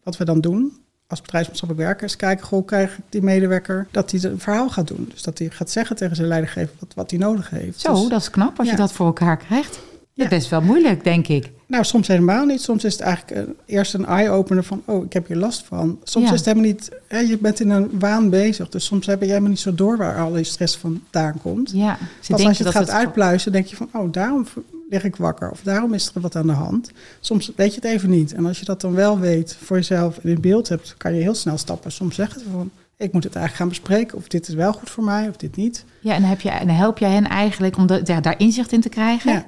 wat 0.03 0.17
we 0.17 0.25
dan 0.25 0.41
doen 0.41 0.77
als 1.07 1.21
bedrijfsmaatschappelijk 1.21 1.87
werker, 1.87 2.05
is 2.07 2.15
kijken, 2.15 2.45
goh, 2.45 2.65
krijg 2.65 2.97
ik 2.97 3.03
die 3.09 3.21
medewerker 3.21 3.87
dat 3.91 4.11
hij 4.11 4.23
een 4.23 4.39
verhaal 4.39 4.69
gaat 4.69 4.87
doen. 4.87 5.07
Dus 5.11 5.23
dat 5.23 5.37
hij 5.37 5.49
gaat 5.49 5.69
zeggen 5.69 5.95
tegen 5.95 6.15
zijn 6.15 6.27
leidinggever 6.27 6.73
wat, 6.79 6.93
wat 6.95 7.09
hij 7.11 7.19
nodig 7.19 7.49
heeft. 7.49 7.79
Zo, 7.79 7.93
Dus, 7.93 8.07
dat 8.09 8.21
is 8.21 8.29
knap 8.29 8.59
als 8.59 8.69
je 8.69 8.75
dat 8.75 8.91
voor 8.91 9.05
elkaar 9.05 9.37
krijgt. 9.37 9.73
Dat 9.73 9.81
Ja. 10.13 10.23
is 10.23 10.29
best 10.29 10.49
wel 10.49 10.61
moeilijk, 10.61 11.03
denk 11.03 11.27
ik. 11.27 11.51
Nou, 11.67 11.83
soms 11.83 12.07
helemaal 12.07 12.45
niet. 12.45 12.61
Soms 12.61 12.83
is 12.83 12.93
het 12.93 13.01
eigenlijk 13.01 13.47
eh, 13.47 13.53
eerst 13.75 13.93
een 13.93 14.05
eye-opener 14.05 14.63
van, 14.63 14.81
oh, 14.85 15.05
ik 15.05 15.13
heb 15.13 15.27
hier 15.27 15.37
last 15.37 15.63
van. 15.65 15.99
Soms 16.03 16.25
Ja. 16.27 16.31
is 16.33 16.37
het 16.37 16.47
helemaal 16.47 16.69
niet, 16.71 16.89
hè, 17.07 17.19
je 17.19 17.37
bent 17.37 17.59
in 17.59 17.69
een 17.69 17.99
waan 17.99 18.29
bezig. 18.29 18.69
Dus 18.69 18.85
soms 18.85 19.05
heb 19.05 19.21
je 19.21 19.27
helemaal 19.27 19.49
niet 19.49 19.59
zo 19.59 19.75
door 19.75 19.97
waar 19.97 20.19
al 20.19 20.31
die 20.31 20.43
stress 20.43 20.77
vandaan 20.77 21.33
komt. 21.41 21.71
Ja, 21.71 21.97
Pas 22.27 22.29
als 22.45 22.57
je 22.57 22.63
het 22.63 22.73
dat 22.73 22.73
gaat 22.73 22.89
uitpluizen, 22.89 23.51
denk 23.51 23.65
je 23.65 23.75
van, 23.75 23.89
oh, 23.93 24.11
daarom 24.11 24.45
lig 24.89 25.03
ik 25.03 25.15
wakker. 25.15 25.51
Of 25.51 25.61
daarom 25.61 25.93
is 25.93 26.11
er 26.13 26.21
wat 26.21 26.35
aan 26.35 26.47
de 26.47 26.53
hand. 26.53 26.91
Soms 27.19 27.51
weet 27.55 27.69
je 27.75 27.81
het 27.81 27.89
even 27.91 28.09
niet. 28.09 28.33
En 28.33 28.45
als 28.45 28.59
je 28.59 28.65
dat 28.65 28.81
dan 28.81 28.93
wel 28.93 29.19
weet 29.19 29.57
voor 29.63 29.77
jezelf 29.77 30.17
en 30.17 30.29
in 30.29 30.41
beeld 30.41 30.69
hebt, 30.69 30.95
kan 30.97 31.13
je 31.15 31.21
heel 31.21 31.35
snel 31.35 31.57
stappen. 31.57 31.91
Soms 31.91 32.15
zeggen 32.15 32.39
ze 32.41 32.45
van, 32.51 32.69
ik 32.97 33.11
moet 33.13 33.23
het 33.23 33.35
eigenlijk 33.35 33.55
gaan 33.55 33.81
bespreken. 33.81 34.17
Of 34.17 34.27
dit 34.27 34.47
is 34.47 34.53
wel 34.53 34.73
goed 34.73 34.89
voor 34.89 35.03
mij, 35.03 35.29
of 35.29 35.35
dit 35.37 35.55
niet. 35.55 35.85
Ja, 36.01 36.13
en 36.13 36.23
heb 36.23 36.41
je, 36.41 36.49
en 36.49 36.69
help 36.69 36.97
jij 36.97 37.11
hen 37.11 37.27
eigenlijk 37.27 37.77
om 37.77 37.87
de, 37.87 38.01
ja, 38.03 38.21
daar 38.21 38.39
inzicht 38.39 38.71
in 38.71 38.81
te 38.81 38.89
krijgen. 38.89 39.31
Ja, 39.31 39.45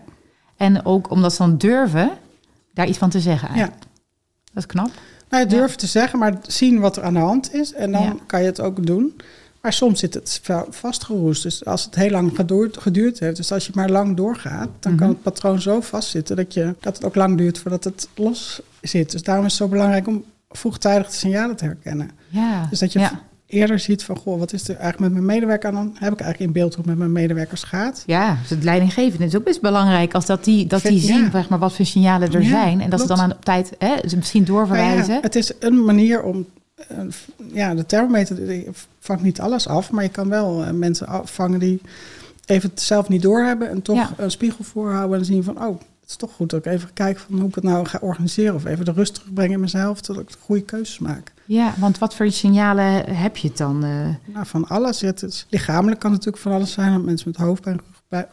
En 0.57 0.85
ook 0.85 1.09
omdat 1.11 1.31
ze 1.33 1.37
dan 1.37 1.57
durven 1.57 2.09
daar 2.73 2.87
iets 2.87 2.97
van 2.97 3.09
te 3.09 3.19
zeggen 3.19 3.47
ja. 3.47 3.53
eigenlijk. 3.55 3.83
Dat 4.53 4.63
is 4.63 4.65
knap. 4.65 4.89
Nou, 5.29 5.43
je 5.43 5.49
Ja. 5.49 5.57
durft 5.57 5.79
te 5.79 5.87
zeggen, 5.87 6.19
maar 6.19 6.37
zien 6.41 6.79
wat 6.79 6.97
er 6.97 7.03
aan 7.03 7.13
de 7.13 7.19
hand 7.19 7.53
is. 7.53 7.73
En 7.73 7.91
dan 7.91 8.01
Ja. 8.03 8.15
kan 8.25 8.39
je 8.41 8.45
het 8.45 8.59
ook 8.61 8.85
doen. 8.85 9.15
Maar 9.61 9.73
soms 9.73 9.99
zit 9.99 10.13
het 10.13 10.39
va- 10.43 10.65
vastgeroest. 10.69 11.43
Dus 11.43 11.65
als 11.65 11.83
het 11.85 11.95
heel 11.95 12.09
lang 12.09 12.31
geduurd, 12.71 13.19
heeft, 13.19 13.35
dus 13.35 13.51
als 13.51 13.65
je 13.65 13.71
maar 13.75 13.89
lang 13.89 14.17
doorgaat, 14.17 14.69
dan 14.79 14.95
kan 14.95 15.05
Mhm. 15.07 15.15
het 15.15 15.21
patroon 15.21 15.61
zo 15.61 15.81
vastzitten 15.81 16.35
dat, 16.35 16.53
je, 16.53 16.75
dat 16.79 16.95
het 16.95 17.05
ook 17.05 17.15
lang 17.15 17.37
duurt 17.37 17.57
voordat 17.59 17.83
het 17.83 18.07
los 18.15 18.61
zit. 18.81 19.11
Dus 19.11 19.23
daarom 19.23 19.45
is 19.45 19.51
het 19.51 19.61
zo 19.61 19.67
belangrijk 19.67 20.07
om 20.07 20.23
vroegtijdig 20.49 21.07
de 21.07 21.13
signalen 21.15 21.55
te 21.55 21.65
herkennen. 21.65 22.09
Ja. 22.27 22.67
Dus 22.69 22.79
dat 22.79 22.93
je 22.93 22.99
ja. 22.99 23.21
eerder 23.45 23.79
ziet 23.79 24.03
van, 24.03 24.17
goh, 24.17 24.39
wat 24.39 24.53
is 24.53 24.61
er 24.67 24.75
eigenlijk 24.75 24.99
met 24.99 25.11
mijn 25.11 25.25
medewerker 25.25 25.69
aan? 25.69 25.75
Dan 25.75 25.85
heb 25.99 26.13
ik 26.13 26.19
eigenlijk 26.19 26.39
in 26.39 26.51
beeld 26.51 26.69
hoe 26.75 26.77
het 26.83 26.85
met 26.89 26.97
mijn 26.97 27.11
medewerkers 27.11 27.63
gaat. 27.63 28.03
Ja, 28.05 28.37
dus 28.41 28.49
het 28.49 28.63
leidinggevende 28.63 29.25
is 29.25 29.35
ook 29.35 29.43
best 29.43 29.61
belangrijk 29.61 30.13
als 30.13 30.25
dat 30.25 30.43
die, 30.43 30.67
dat 30.67 30.81
die 30.81 30.99
zien 30.99 31.23
ja. 31.23 31.31
zeg 31.31 31.49
maar, 31.49 31.59
wat 31.59 31.73
voor 31.73 31.85
signalen 31.85 32.33
er 32.33 32.43
zijn. 32.43 32.81
En 32.81 32.89
dat 32.89 33.01
ze 33.01 33.07
dan 33.07 33.19
aan 33.19 33.31
op 33.31 33.45
tijd 33.45 33.71
hè, 33.77 33.95
ze 34.07 34.15
misschien 34.15 34.43
doorverwijzen. 34.43 35.19
Het 35.21 35.35
is 35.35 35.51
een 35.59 35.85
manier 35.85 36.23
om. 36.23 36.45
Eh, 36.87 36.97
ja, 37.53 37.73
de 37.75 37.85
thermometer 37.85 38.47
die 38.47 38.67
vangt 38.99 39.23
niet 39.23 39.39
alles 39.41 39.67
af, 39.67 39.91
maar 39.91 40.03
je 40.03 40.09
kan 40.09 40.29
wel 40.29 40.63
eh, 40.63 40.71
mensen 40.71 41.07
afvangen 41.07 41.59
die 41.59 41.81
even 42.45 42.69
het 42.69 42.81
zelf 42.81 43.09
niet 43.09 43.21
doorhebben 43.21 43.69
en 43.69 43.81
toch 43.81 43.95
Ja. 43.95 44.09
een 44.17 44.31
spiegel 44.31 44.63
voorhouden 44.63 45.19
en 45.19 45.25
zien 45.25 45.43
van, 45.43 45.63
oh, 45.63 45.79
het 46.01 46.09
is 46.09 46.15
toch 46.15 46.31
goed 46.35 46.49
dat 46.49 46.65
ik 46.65 46.71
even 46.71 46.93
kijk 46.93 47.19
van 47.19 47.39
hoe 47.39 47.47
ik 47.49 47.55
het 47.55 47.63
nou 47.63 47.85
ga 47.85 47.97
organiseren 48.01 48.55
of 48.55 48.65
even 48.65 48.85
de 48.85 48.91
rust 48.91 49.13
terugbrengen 49.13 49.53
in 49.53 49.59
mezelf, 49.59 50.01
dat 50.01 50.19
ik 50.19 50.27
de 50.31 50.37
goede 50.41 50.61
keuzes 50.61 50.99
maak. 50.99 51.33
Ja, 51.45 51.73
want 51.77 51.97
wat 51.97 52.15
voor 52.15 52.31
signalen 52.31 53.15
heb 53.15 53.37
je 53.37 53.47
het 53.47 53.57
dan? 53.57 53.83
eh? 53.83 54.33
Nou, 54.33 54.45
van 54.45 54.67
alles. 54.67 55.01
Het 55.01 55.23
is, 55.23 55.45
lichamelijk 55.49 55.99
kan 55.99 56.11
natuurlijk 56.11 56.37
van 56.43 56.51
alles 56.51 56.71
zijn. 56.71 57.05
Mensen 57.05 57.29
met 57.31 57.37
hoofdpijn, 57.41 57.79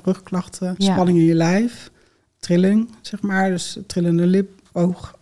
rugklachten, 0.04 0.74
Ja. 0.78 0.92
spanning 0.92 1.18
in 1.18 1.24
je 1.24 1.34
lijf, 1.34 1.90
trilling, 2.38 2.90
zeg 3.00 3.20
maar. 3.22 3.50
Dus 3.50 3.78
trillende 3.86 4.26
lip, 4.26 4.50
oog. 4.72 5.14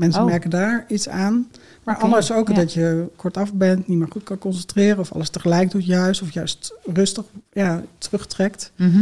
Mensen 0.00 0.20
Oh. 0.22 0.26
merken 0.28 0.50
daar 0.50 0.84
iets 0.88 1.08
aan. 1.08 1.48
Maar 1.84 1.96
anders 1.96 2.32
ook 2.32 2.48
ja. 2.48 2.54
dat 2.54 2.72
je 2.72 3.06
kortaf 3.16 3.52
bent, 3.52 3.88
niet 3.88 3.98
meer 3.98 4.08
goed 4.10 4.22
kan 4.22 4.38
concentreren... 4.38 4.98
of 4.98 5.12
alles 5.12 5.28
tegelijk 5.30 5.70
doet 5.70 5.86
juist, 5.86 6.22
of 6.22 6.32
juist 6.32 6.74
rustig 6.92 7.24
ja, 7.52 7.82
terugtrekt. 7.98 8.72
Mhm. 8.76 9.00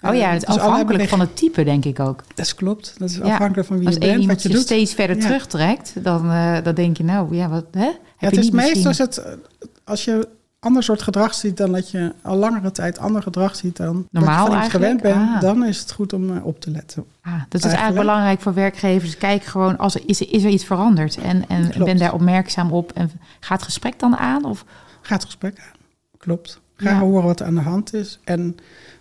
Oh 0.00 0.14
ja, 0.14 0.26
Eh, 0.26 0.32
het 0.32 0.42
is 0.48 0.54
dus 0.54 0.58
afhankelijk 0.62 1.08
van 1.08 1.20
het 1.20 1.36
type, 1.36 1.64
denk 1.64 1.84
ik 1.84 2.00
ook. 2.00 2.22
Dat 2.34 2.54
klopt. 2.54 2.94
Dat 2.98 3.10
is 3.10 3.16
Ja. 3.16 3.22
afhankelijk 3.22 3.68
van 3.68 3.76
wie 3.78 3.86
Als 3.86 3.94
je 3.94 4.00
bent, 4.00 4.20
iemand 4.20 4.32
wat 4.32 4.42
je 4.42 4.48
doet. 4.48 4.60
steeds 4.66 4.94
verder 4.94 5.16
Ja. 5.16 5.22
terugtrekt, 5.22 5.92
dan, 6.02 6.30
eh, 6.30 6.56
dan 6.62 6.74
denk 6.74 6.96
je, 6.96 7.04
nou 7.04 7.36
ja, 7.36 7.48
wat 7.48 7.64
hè? 7.70 7.80
Heb 7.80 7.94
Ja, 8.18 8.26
het 8.26 8.30
je 8.34 8.38
is 8.40 8.44
niet 8.44 8.52
meestal 8.54 8.82
misschien... 8.84 9.06
het, 9.06 9.16
eh, 9.18 9.32
als 9.84 10.04
je 10.04 10.28
ander 10.60 10.82
soort 10.82 11.02
gedrag 11.02 11.34
ziet 11.34 11.56
dan 11.56 11.72
dat 11.72 11.90
je 11.90 12.12
al 12.22 12.36
langere 12.36 12.70
tijd 12.72 12.98
ander 12.98 13.22
gedrag 13.22 13.56
ziet 13.56 13.76
dan 13.76 14.06
Normaal 14.10 14.50
dat 14.50 14.64
je 14.64 14.70
gewend 14.70 15.02
bent, 15.02 15.16
Ah. 15.16 15.40
dan 15.40 15.64
is 15.64 15.78
het 15.80 15.92
goed 15.92 16.12
om 16.12 16.36
eh, 16.36 16.44
op 16.46 16.60
te 16.60 16.70
letten. 16.70 17.04
Ah, 17.20 17.32
dat 17.32 17.32
is 17.32 17.40
eigenlijk 17.50 17.72
Eigenlijk. 17.72 18.06
belangrijk 18.06 18.40
voor 18.40 18.54
werkgevers. 18.54 19.16
Kijk 19.18 19.42
gewoon, 19.44 19.78
als 19.78 19.94
er, 19.94 20.00
is, 20.06 20.20
er- 20.20 20.32
is 20.32 20.44
er 20.44 20.50
iets 20.50 20.64
veranderd? 20.64 21.16
En, 21.16 21.48
en 21.48 21.68
Klopt. 21.70 21.84
ben 21.84 21.98
daar 21.98 22.12
opmerkzaam 22.14 22.72
op. 22.72 22.92
En 22.92 23.10
gaat 23.40 23.56
het 23.58 23.66
gesprek 23.66 23.98
dan 23.98 24.16
aan? 24.16 24.44
Of, 24.44 24.64
Ga 25.00 25.14
het 25.14 25.24
gesprek 25.24 25.58
aan. 25.58 25.78
Klopt. 26.18 26.60
Ga 26.76 26.90
Ja. 26.90 26.98
horen 26.98 27.24
wat 27.24 27.40
er 27.40 27.46
aan 27.46 27.54
de 27.54 27.60
hand 27.60 27.94
is. 27.94 28.18
En 28.24 28.56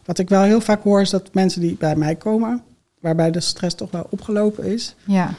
wat 0.06 0.20
ik 0.20 0.30
wel 0.30 0.42
heel 0.42 0.62
vaak 0.62 0.84
hoor 0.84 1.02
is 1.02 1.10
dat 1.10 1.34
mensen 1.34 1.62
die 1.62 1.76
bij 1.80 1.96
mij 1.96 2.16
komen, 2.16 2.62
waarbij 3.00 3.32
de 3.32 3.40
stress 3.40 3.76
toch 3.76 3.92
wel 3.92 4.08
opgelopen 4.10 4.64
is, 4.64 4.96
ja, 5.06 5.30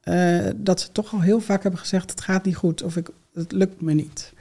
eh, 0.00 0.38
dat 0.56 0.80
ze 0.80 0.92
toch 0.92 1.12
al 1.12 1.20
heel 1.20 1.40
vaak 1.40 1.62
hebben 1.62 1.80
gezegd: 1.80 2.10
het 2.10 2.20
gaat 2.20 2.44
niet 2.44 2.56
goed 2.56 2.82
of 2.82 2.96
ik, 2.96 3.08
het 3.34 3.52
lukt 3.52 3.80
me 3.80 3.92
niet. 3.92 4.31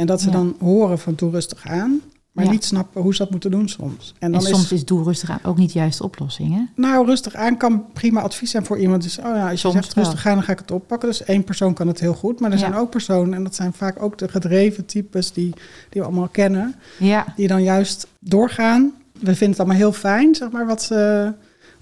En 0.00 0.06
dat 0.06 0.20
ze 0.20 0.26
Ja. 0.26 0.32
dan 0.32 0.56
horen 0.60 0.98
van 0.98 1.12
doe 1.16 1.30
rustig 1.30 1.66
aan, 1.66 2.00
maar 2.32 2.44
Ja. 2.44 2.50
niet 2.50 2.64
snappen 2.64 3.02
hoe 3.02 3.12
ze 3.14 3.18
dat 3.22 3.30
moeten 3.30 3.50
doen 3.50 3.68
soms. 3.68 4.14
En 4.18 4.26
en, 4.26 4.32
dan 4.32 4.40
soms 4.42 4.64
is, 4.64 4.72
is 4.72 4.84
doe 4.84 5.02
rustig 5.04 5.30
aan 5.30 5.38
ook 5.42 5.56
niet 5.56 5.72
juist 5.72 5.98
de 5.98 6.04
oplossing, 6.04 6.54
hè? 6.54 6.62
nou 6.82 7.06
rustig 7.06 7.34
aan 7.34 7.56
kan 7.56 7.84
prima 7.92 8.20
advies 8.20 8.50
zijn 8.50 8.64
voor 8.64 8.78
iemand. 8.78 9.02
Dus 9.02 9.18
oh 9.18 9.24
ja, 9.24 9.50
als 9.50 9.62
je 9.62 9.70
zegt 9.70 9.94
wel. 9.94 10.04
rustig 10.04 10.26
aan, 10.26 10.34
dan 10.34 10.42
ga 10.42 10.52
ik 10.52 10.58
het 10.58 10.70
oppakken. 10.70 11.08
Dus 11.08 11.22
één 11.24 11.44
persoon 11.44 11.74
kan 11.74 11.86
het 11.86 12.00
heel 12.00 12.14
goed, 12.14 12.40
maar 12.40 12.50
er 12.50 12.58
Ja. 12.58 12.62
zijn 12.62 12.74
ook 12.74 12.90
personen 12.90 13.34
en 13.34 13.42
dat 13.44 13.54
zijn 13.54 13.72
vaak 13.72 14.02
ook 14.02 14.18
de 14.18 14.28
gedreven 14.28 14.86
types 14.86 15.32
die, 15.32 15.50
die 15.88 16.00
we 16.00 16.02
allemaal 16.02 16.28
kennen. 16.28 16.74
Ja, 16.98 17.26
die 17.36 17.48
dan 17.48 17.62
juist 17.62 18.06
doorgaan. 18.20 18.92
We 19.12 19.26
vinden 19.26 19.48
het 19.50 19.58
allemaal 19.58 19.76
heel 19.76 19.92
fijn, 19.92 20.34
zeg 20.34 20.50
maar, 20.50 20.66
wat 20.66 20.82
ze, 20.82 21.32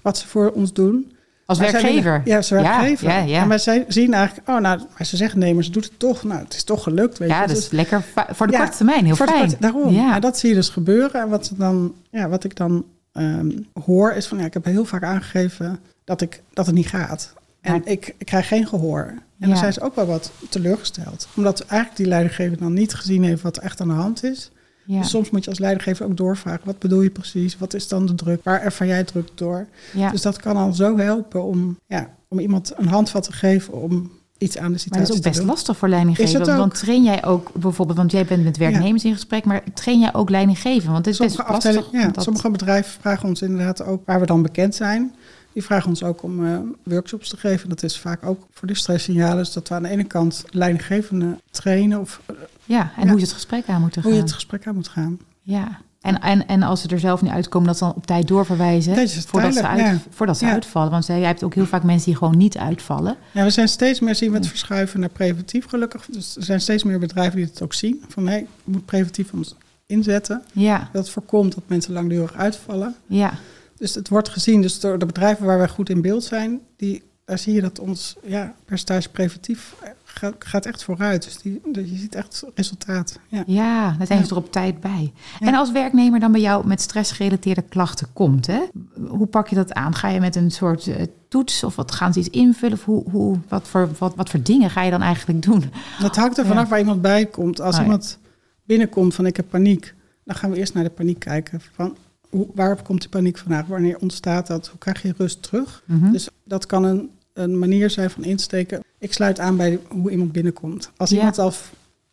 wat 0.01 0.17
ze 0.17 0.27
voor 0.27 0.51
ons 0.51 0.73
doen. 0.73 1.11
Als 1.49 1.59
Maar 1.59 1.71
werkgever. 1.71 2.21
ja, 2.25 2.37
als 2.37 2.49
werkgever. 2.49 3.09
Ja, 3.09 3.19
ja, 3.19 3.47
wij 3.47 3.57
zij- 3.57 3.85
zien 3.87 4.13
eigenlijk, 4.13 4.49
oh, 4.49 4.57
nou, 4.59 4.79
maar 4.97 5.05
ze 5.05 5.17
zeggen 5.17 5.39
nee, 5.39 5.53
maar 5.53 5.63
ze 5.63 5.71
doet 5.71 5.83
het 5.83 5.99
toch. 5.99 6.23
Nou, 6.23 6.43
het 6.43 6.53
is 6.53 6.63
toch 6.63 6.83
gelukt, 6.83 7.17
weet 7.17 7.29
Ja, 7.29 7.41
je. 7.41 7.47
dat 7.47 7.55
Dus 7.55 7.69
lekker 7.69 8.03
voor 8.31 8.47
de 8.47 8.57
korte 8.57 8.75
termijn, 8.77 9.05
heel 9.05 9.15
fijn. 9.15 9.39
korte- 9.39 9.55
daarom. 9.59 9.93
Ja. 9.93 10.19
Dat 10.19 10.37
zie 10.39 10.49
je 10.49 10.55
dus 10.55 10.69
gebeuren. 10.69 11.21
En 11.21 11.29
wat, 11.29 11.51
dan, 11.57 11.93
ja, 12.11 12.29
wat 12.29 12.43
ik 12.43 12.55
dan 12.55 12.85
ehm, 13.13 13.49
hoor, 13.85 14.11
is 14.13 14.27
van, 14.27 14.37
ja, 14.37 14.45
ik 14.45 14.53
heb 14.53 14.65
heel 14.65 14.85
vaak 14.85 15.03
aangegeven 15.03 15.79
dat, 16.03 16.21
ik, 16.21 16.41
dat 16.53 16.65
het 16.65 16.75
niet 16.75 16.87
gaat. 16.87 17.33
En 17.61 17.71
Maar- 17.71 17.81
ik, 17.83 18.13
ik 18.17 18.25
krijg 18.25 18.47
geen 18.47 18.67
gehoor. 18.67 19.05
En 19.05 19.21
Ja. 19.37 19.47
dan 19.47 19.57
zijn 19.57 19.73
ze 19.73 19.81
ook 19.81 19.95
wel 19.95 20.05
wat 20.05 20.31
teleurgesteld. 20.49 21.27
Omdat 21.35 21.59
eigenlijk 21.59 21.95
die 22.01 22.07
leidinggever 22.07 22.57
dan 22.57 22.73
niet 22.73 22.93
gezien 22.93 23.23
heeft 23.23 23.41
wat 23.41 23.57
er 23.57 23.63
echt 23.63 23.81
aan 23.81 23.87
de 23.87 23.93
hand 23.93 24.23
is. 24.23 24.51
Ja. 24.93 24.99
Dus 24.99 25.09
soms 25.09 25.29
moet 25.29 25.43
je 25.43 25.49
als 25.49 25.59
leidinggever 25.59 26.05
ook 26.05 26.17
doorvragen. 26.17 26.61
Wat 26.65 26.79
bedoel 26.79 27.01
je 27.01 27.09
precies? 27.09 27.57
Wat 27.57 27.73
is 27.73 27.87
dan 27.87 28.05
de 28.05 28.15
druk? 28.15 28.43
Waar 28.43 28.61
ervaar 28.61 28.87
jij 28.87 29.03
druk 29.03 29.29
door? 29.35 29.67
ja. 29.93 30.11
Dus 30.11 30.21
dat 30.21 30.37
kan 30.39 30.55
al 30.57 30.73
zo 30.73 30.97
helpen 30.97 31.43
om, 31.43 31.77
ja, 31.87 32.09
om 32.27 32.39
iemand 32.39 32.73
een 32.77 32.87
handvat 32.87 33.23
te 33.23 33.31
geven 33.33 33.73
om 33.81 34.11
iets 34.37 34.57
aan 34.57 34.63
de 34.63 34.69
Maar 34.69 34.79
situatie 34.79 35.05
dat 35.07 35.09
is 35.09 35.15
ook 35.17 35.21
te 35.23 35.27
best 35.29 35.39
doen. 35.39 35.49
lastig 35.49 35.77
voor 35.77 35.87
het 35.89 36.57
Want 36.57 36.75
train 36.79 37.03
jij 37.03 37.25
ook 37.25 37.51
bijvoorbeeld, 37.53 37.97
want 37.97 38.11
jij 38.11 38.25
bent 38.25 38.43
met 38.43 38.57
werknemers 38.57 39.03
in 39.05 39.13
gesprek, 39.13 39.45
maar 39.45 39.63
train 39.73 39.99
jij 39.99 40.13
ook 40.13 40.29
leidinggeven? 40.29 40.91
Want 40.91 41.05
het 41.05 41.13
is 41.13 41.19
best 41.19 41.37
lastig. 41.49 41.87
ja, 41.91 42.07
dat- 42.07 42.23
sommige 42.23 42.49
bedrijven 42.49 43.01
vragen 43.01 43.29
ons 43.29 43.41
inderdaad 43.41 43.83
ook, 43.83 44.01
waar 44.05 44.19
we 44.19 44.25
dan 44.25 44.41
bekend 44.41 44.75
zijn, 44.75 45.13
die 45.53 45.63
vragen 45.63 45.89
ons 45.89 46.03
ook 46.03 46.23
om 46.23 46.45
eh, 46.45 46.57
workshops 46.83 47.29
te 47.29 47.37
geven. 47.37 47.69
Dat 47.69 47.83
is 47.83 47.99
vaak 47.99 48.25
ook 48.25 48.47
voor 48.51 48.67
de 48.67 48.75
stresssignalen. 48.75 49.37
Dus 49.37 49.53
dat 49.53 49.67
we 49.67 49.75
aan 49.75 49.83
de 49.83 49.89
ene 49.89 50.03
kant 50.03 50.43
leidinggevende 50.49 51.37
trainen 51.51 51.99
of 51.99 52.21
eh, 52.25 52.35
Ja, 52.75 52.91
en 52.95 53.03
Ja. 53.03 53.07
hoe 53.09 53.15
je 53.19 53.25
het 53.25 53.33
gesprek 53.33 53.67
aan 53.67 53.81
moet 53.81 53.93
gaan. 53.93 54.03
hoe 54.03 54.13
je 54.13 54.19
het 54.21 54.31
gesprek 54.31 54.67
aan 54.67 54.75
moet 54.75 54.87
gaan. 54.87 55.19
Ja. 55.41 55.79
En, 56.01 56.21
en, 56.21 56.47
en 56.47 56.63
als 56.63 56.81
ze 56.81 56.87
er 56.87 56.99
zelf 56.99 57.21
niet 57.21 57.31
uitkomen, 57.31 57.67
dat 57.67 57.77
ze 57.77 57.83
dan 57.83 57.93
op 57.95 58.05
tijd 58.05 58.27
doorverwijzen. 58.27 58.93
Voordat 59.09 59.53
ze, 59.53 59.67
uit, 59.67 59.77
tijdig, 59.79 60.01
voordat 60.09 60.37
ze 60.37 60.45
Ja. 60.45 60.51
uitvallen. 60.51 60.91
Want 60.91 61.05
jij 61.05 61.21
hebt 61.21 61.43
ook 61.43 61.53
heel 61.53 61.65
vaak 61.65 61.83
mensen 61.83 62.05
die 62.05 62.15
gewoon 62.17 62.37
niet 62.37 62.57
uitvallen. 62.57 63.15
Ja, 63.31 63.43
we 63.43 63.49
zijn 63.49 63.67
steeds 63.69 63.99
meer 63.99 64.15
zien 64.15 64.31
we 64.31 64.37
het 64.37 64.47
verschuiven 64.47 64.99
naar 64.99 65.09
preventief 65.09 65.65
gelukkig. 65.65 66.05
Dus 66.05 66.35
er 66.35 66.43
zijn 66.43 66.61
steeds 66.61 66.83
meer 66.83 66.99
bedrijven 66.99 67.35
die 67.35 67.45
het 67.45 67.61
ook 67.61 67.73
zien. 67.73 68.03
Van 68.07 68.27
hé, 68.27 68.35
je 68.35 68.45
moet 68.63 68.85
preventief 68.85 69.33
ons 69.33 69.55
inzetten. 69.85 70.43
Ja, 70.51 70.89
Dat 70.91 71.09
voorkomt 71.09 71.53
dat 71.55 71.63
mensen 71.67 71.93
langdurig 71.93 72.33
uitvallen. 72.33 72.95
ja. 73.07 73.33
Dus 73.77 73.95
het 73.95 74.09
wordt 74.09 74.29
gezien, 74.29 74.61
dus 74.61 74.79
door 74.79 74.99
de 74.99 75.05
bedrijven 75.05 75.45
waar 75.45 75.57
wij 75.57 75.67
goed 75.67 75.89
in 75.89 76.01
beeld 76.01 76.23
zijn, 76.23 76.59
die, 76.77 77.03
daar 77.25 77.37
zie 77.39 77.53
je 77.53 77.61
dat 77.61 77.79
ons 77.79 78.15
ja, 78.25 78.53
percentage 78.65 79.09
preventief 79.09 79.75
gaat, 80.19 80.35
gaat 80.39 80.65
echt 80.65 80.83
vooruit. 80.83 81.23
Dus 81.23 81.37
die, 81.37 81.61
je 81.73 81.97
ziet 81.97 82.15
echt 82.15 82.43
resultaat. 82.55 83.19
Ja, 83.27 83.43
ja 83.45 83.95
daar 83.97 84.07
zijn 84.07 84.25
ze 84.25 84.31
er 84.31 84.37
op 84.37 84.51
tijd 84.51 84.79
bij. 84.79 85.13
En 85.39 85.55
als 85.55 85.71
werknemer 85.71 86.19
dan 86.19 86.31
bij 86.31 86.41
jou 86.41 86.67
met 86.67 86.81
stressgerelateerde 86.81 87.61
klachten 87.61 88.07
komt, 88.13 88.47
hè? 88.47 88.59
hoe 89.07 89.27
pak 89.27 89.47
je 89.47 89.55
dat 89.55 89.73
aan? 89.73 89.95
Ga 89.95 90.07
je 90.07 90.19
met 90.19 90.35
een 90.35 90.51
soort 90.51 90.87
uh, 90.87 90.95
toets 91.27 91.63
of 91.63 91.75
wat 91.75 91.91
gaan 91.91 92.13
ze 92.13 92.19
iets 92.19 92.29
invullen? 92.29 92.77
Of 92.77 92.85
hoe, 92.85 93.09
hoe, 93.09 93.37
wat, 93.47 93.67
voor, 93.67 93.89
wat, 93.97 94.15
wat 94.15 94.29
voor 94.29 94.41
dingen 94.43 94.69
ga 94.69 94.81
je 94.81 94.91
dan 94.91 95.01
eigenlijk 95.01 95.41
doen? 95.41 95.63
Dat 95.99 96.15
hangt 96.15 96.37
er 96.37 96.45
vanaf 96.45 96.69
waar 96.69 96.79
iemand 96.79 97.01
bij 97.01 97.25
komt. 97.25 97.61
Als 97.61 97.75
oh, 97.75 97.81
iemand 97.81 98.19
binnenkomt 98.65 99.15
van 99.15 99.25
ik 99.25 99.35
heb 99.35 99.49
paniek, 99.49 99.93
dan 100.23 100.35
gaan 100.35 100.51
we 100.51 100.57
eerst 100.57 100.73
naar 100.73 100.83
de 100.83 100.89
paniek 100.89 101.19
kijken. 101.19 101.61
Van 101.73 101.97
hoe, 102.29 102.47
waar 102.53 102.81
komt 102.81 102.99
die 102.99 103.09
paniek 103.09 103.37
vandaan? 103.37 103.65
Wanneer 103.67 103.97
ontstaat 103.99 104.47
dat? 104.47 104.67
Hoe 104.67 104.79
krijg 104.79 105.01
je 105.01 105.13
rust 105.17 105.41
terug? 105.41 105.83
Mhm. 105.85 106.11
Dus 106.11 106.29
dat 106.43 106.65
kan 106.65 106.83
een, 106.83 107.09
een 107.39 107.59
manier 107.59 107.89
zijn 107.89 108.09
van 108.09 108.23
insteken. 108.23 108.83
Ik 108.97 109.13
sluit 109.13 109.39
aan 109.39 109.57
bij 109.57 109.79
hoe 109.87 110.11
iemand 110.11 110.31
binnenkomt. 110.31 110.91
Als 110.97 111.11
iemand 111.11 111.37
al 111.37 111.53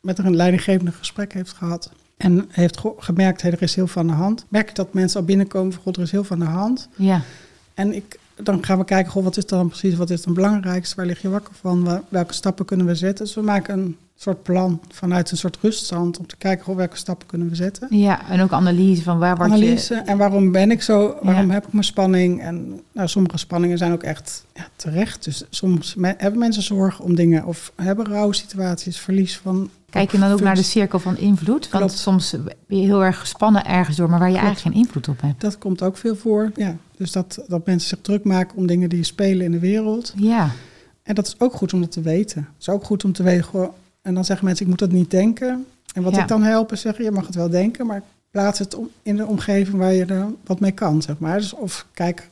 met 0.01 0.19
een 0.19 0.37
leidinggevende 0.37 0.93
gesprek 0.93 1.33
heeft 1.33 1.53
gehad 1.53 1.91
en 2.17 2.45
heeft 2.51 2.81
gemerkt, 2.99 3.43
hey, 3.43 3.51
er 3.51 3.63
is 3.63 3.75
heel 3.75 3.87
veel 3.87 4.03
aan 4.03 4.09
de 4.09 4.15
hand. 4.15 4.45
Merk 4.49 4.69
ik 4.69 4.75
dat 4.75 4.93
mensen 4.93 5.21
al 5.21 5.27
binnenkomen 5.27 5.73
van, 5.73 5.83
god, 5.83 5.97
er 5.97 6.03
is 6.03 6.11
heel 6.11 6.25
veel 6.25 6.37
aan 6.37 6.43
de 6.43 6.49
hand. 6.49 6.89
Ja. 6.97 7.23
En 7.75 7.95
ik, 7.95 8.19
dan 8.35 8.65
gaan 8.65 8.79
we 8.79 8.85
kijken, 8.85 9.13
goh, 9.13 9.25
wat 9.25 9.37
is 9.37 9.47
dan 9.47 9.69
precies, 9.69 9.95
wat 9.95 10.11
is 10.11 10.23
dan 10.23 10.35
belangrijkste? 10.35 10.97
Waar 10.97 11.07
lig 11.07 11.23
je 11.23 11.29
wakker 11.29 11.55
van? 11.55 12.03
Welke 12.09 12.35
stappen 12.35 12.65
kunnen 12.65 12.87
we 12.87 12.95
zetten? 12.95 13.25
Dus 13.25 13.35
we 13.35 13.41
maken 13.41 13.79
een 13.79 13.97
soort 14.17 14.43
plan 14.43 14.81
vanuit 14.89 15.31
een 15.31 15.37
soort 15.37 15.59
ruststand 15.61 16.19
om 16.19 16.27
te 16.27 16.37
kijken 16.37 16.65
hoe 16.65 16.77
welke 16.77 16.97
stappen 16.97 17.27
kunnen 17.27 17.49
we 17.49 17.55
zetten. 17.55 17.89
Ja, 17.91 18.29
en 18.29 18.41
ook 18.41 18.53
analyse 18.53 19.03
van 19.03 19.19
waar 19.19 19.37
word 19.37 19.51
analyse, 19.51 19.95
en 19.95 20.19
waarom 20.19 20.53
ben 20.53 20.71
ik 20.71 20.83
zo, 20.83 21.17
waarom 21.23 21.51
heb 21.51 21.67
ik 21.67 21.73
mijn 21.73 21.85
spanning? 21.85 22.43
En 22.43 22.81
nou, 22.93 23.09
sommige 23.09 23.39
spanningen 23.39 23.79
zijn 23.79 23.93
ook 23.93 24.03
echt 24.03 24.45
ja, 24.55 24.69
terecht. 24.77 25.25
Dus 25.25 25.45
soms 25.51 25.97
hebben 25.99 26.39
mensen 26.39 26.63
zorgen 26.63 27.05
om 27.05 27.15
dingen 27.15 27.45
of 27.45 27.73
hebben 27.75 28.07
rouwsituaties, 28.07 28.99
verlies 28.99 29.39
van. 29.39 29.71
Kijk 29.91 30.13
je 30.13 30.19
dan 30.19 30.33
ook 30.33 30.41
naar 30.41 30.55
de 30.55 30.63
cirkel 30.63 30.99
van 30.99 31.17
invloed? 31.17 31.69
Want 31.71 31.93
soms 31.93 32.31
ben 32.31 32.79
je 32.79 32.85
heel 32.85 33.05
erg 33.05 33.19
gespannen 33.19 33.67
ergens 33.67 33.97
door, 33.97 34.11
maar 34.11 34.19
waar 34.19 34.31
je 34.31 34.37
eigenlijk 34.37 34.67
geen 34.67 34.83
invloed 34.83 35.09
op 35.09 35.21
hebt. 35.21 35.41
Dat 35.41 35.59
komt 35.59 35.83
ook 35.83 35.97
veel 35.97 36.17
voor. 36.17 36.51
Ja, 36.55 36.77
dus 36.97 37.13
dat, 37.13 37.45
dat 37.49 37.67
mensen 37.67 37.89
zich 37.89 37.99
druk 38.01 38.25
maken 38.25 38.57
om 38.57 38.67
dingen 38.67 38.89
die 38.89 39.05
spelen 39.05 39.45
in 39.45 39.53
de 39.53 39.59
wereld. 39.59 40.13
Ja. 40.17 40.51
En 41.03 41.15
dat 41.15 41.27
is 41.27 41.35
ook 41.39 41.55
goed 41.55 41.73
om 41.73 41.81
dat 41.81 41.93
te 41.93 42.01
weten. 42.01 42.39
Het 42.39 42.61
is 42.61 42.69
ook 42.69 42.85
goed 42.85 43.05
om 43.05 43.13
te 43.13 43.23
weten, 43.23 43.71
en 44.07 44.15
dan 44.15 44.25
zeggen 44.25 44.47
mensen, 44.47 44.65
ik 44.65 44.71
moet 44.71 44.81
dat 44.81 44.91
niet 44.91 45.11
denken. 45.11 45.67
En 45.95 46.03
wat 46.03 46.17
ik 46.17 46.29
dan 46.29 46.43
help 46.43 46.73
is 46.73 46.81
zeggen, 46.81 47.05
je 47.05 47.11
mag 47.11 47.27
het 47.27 47.35
wel 47.35 47.51
denken, 47.51 47.87
maar 47.87 48.03
plaats 48.31 48.59
het 48.59 48.77
in 49.03 49.17
de 49.17 49.27
omgeving 49.27 49.77
waar 49.77 49.93
je 49.93 50.05
er 50.05 50.27
wat 50.45 50.61
mee 50.61 50.73
kan, 50.73 51.03
zeg 51.03 51.19
maar. 51.19 51.39
Dus 51.39 51.53
of 51.53 51.87
kijk, 51.95 52.29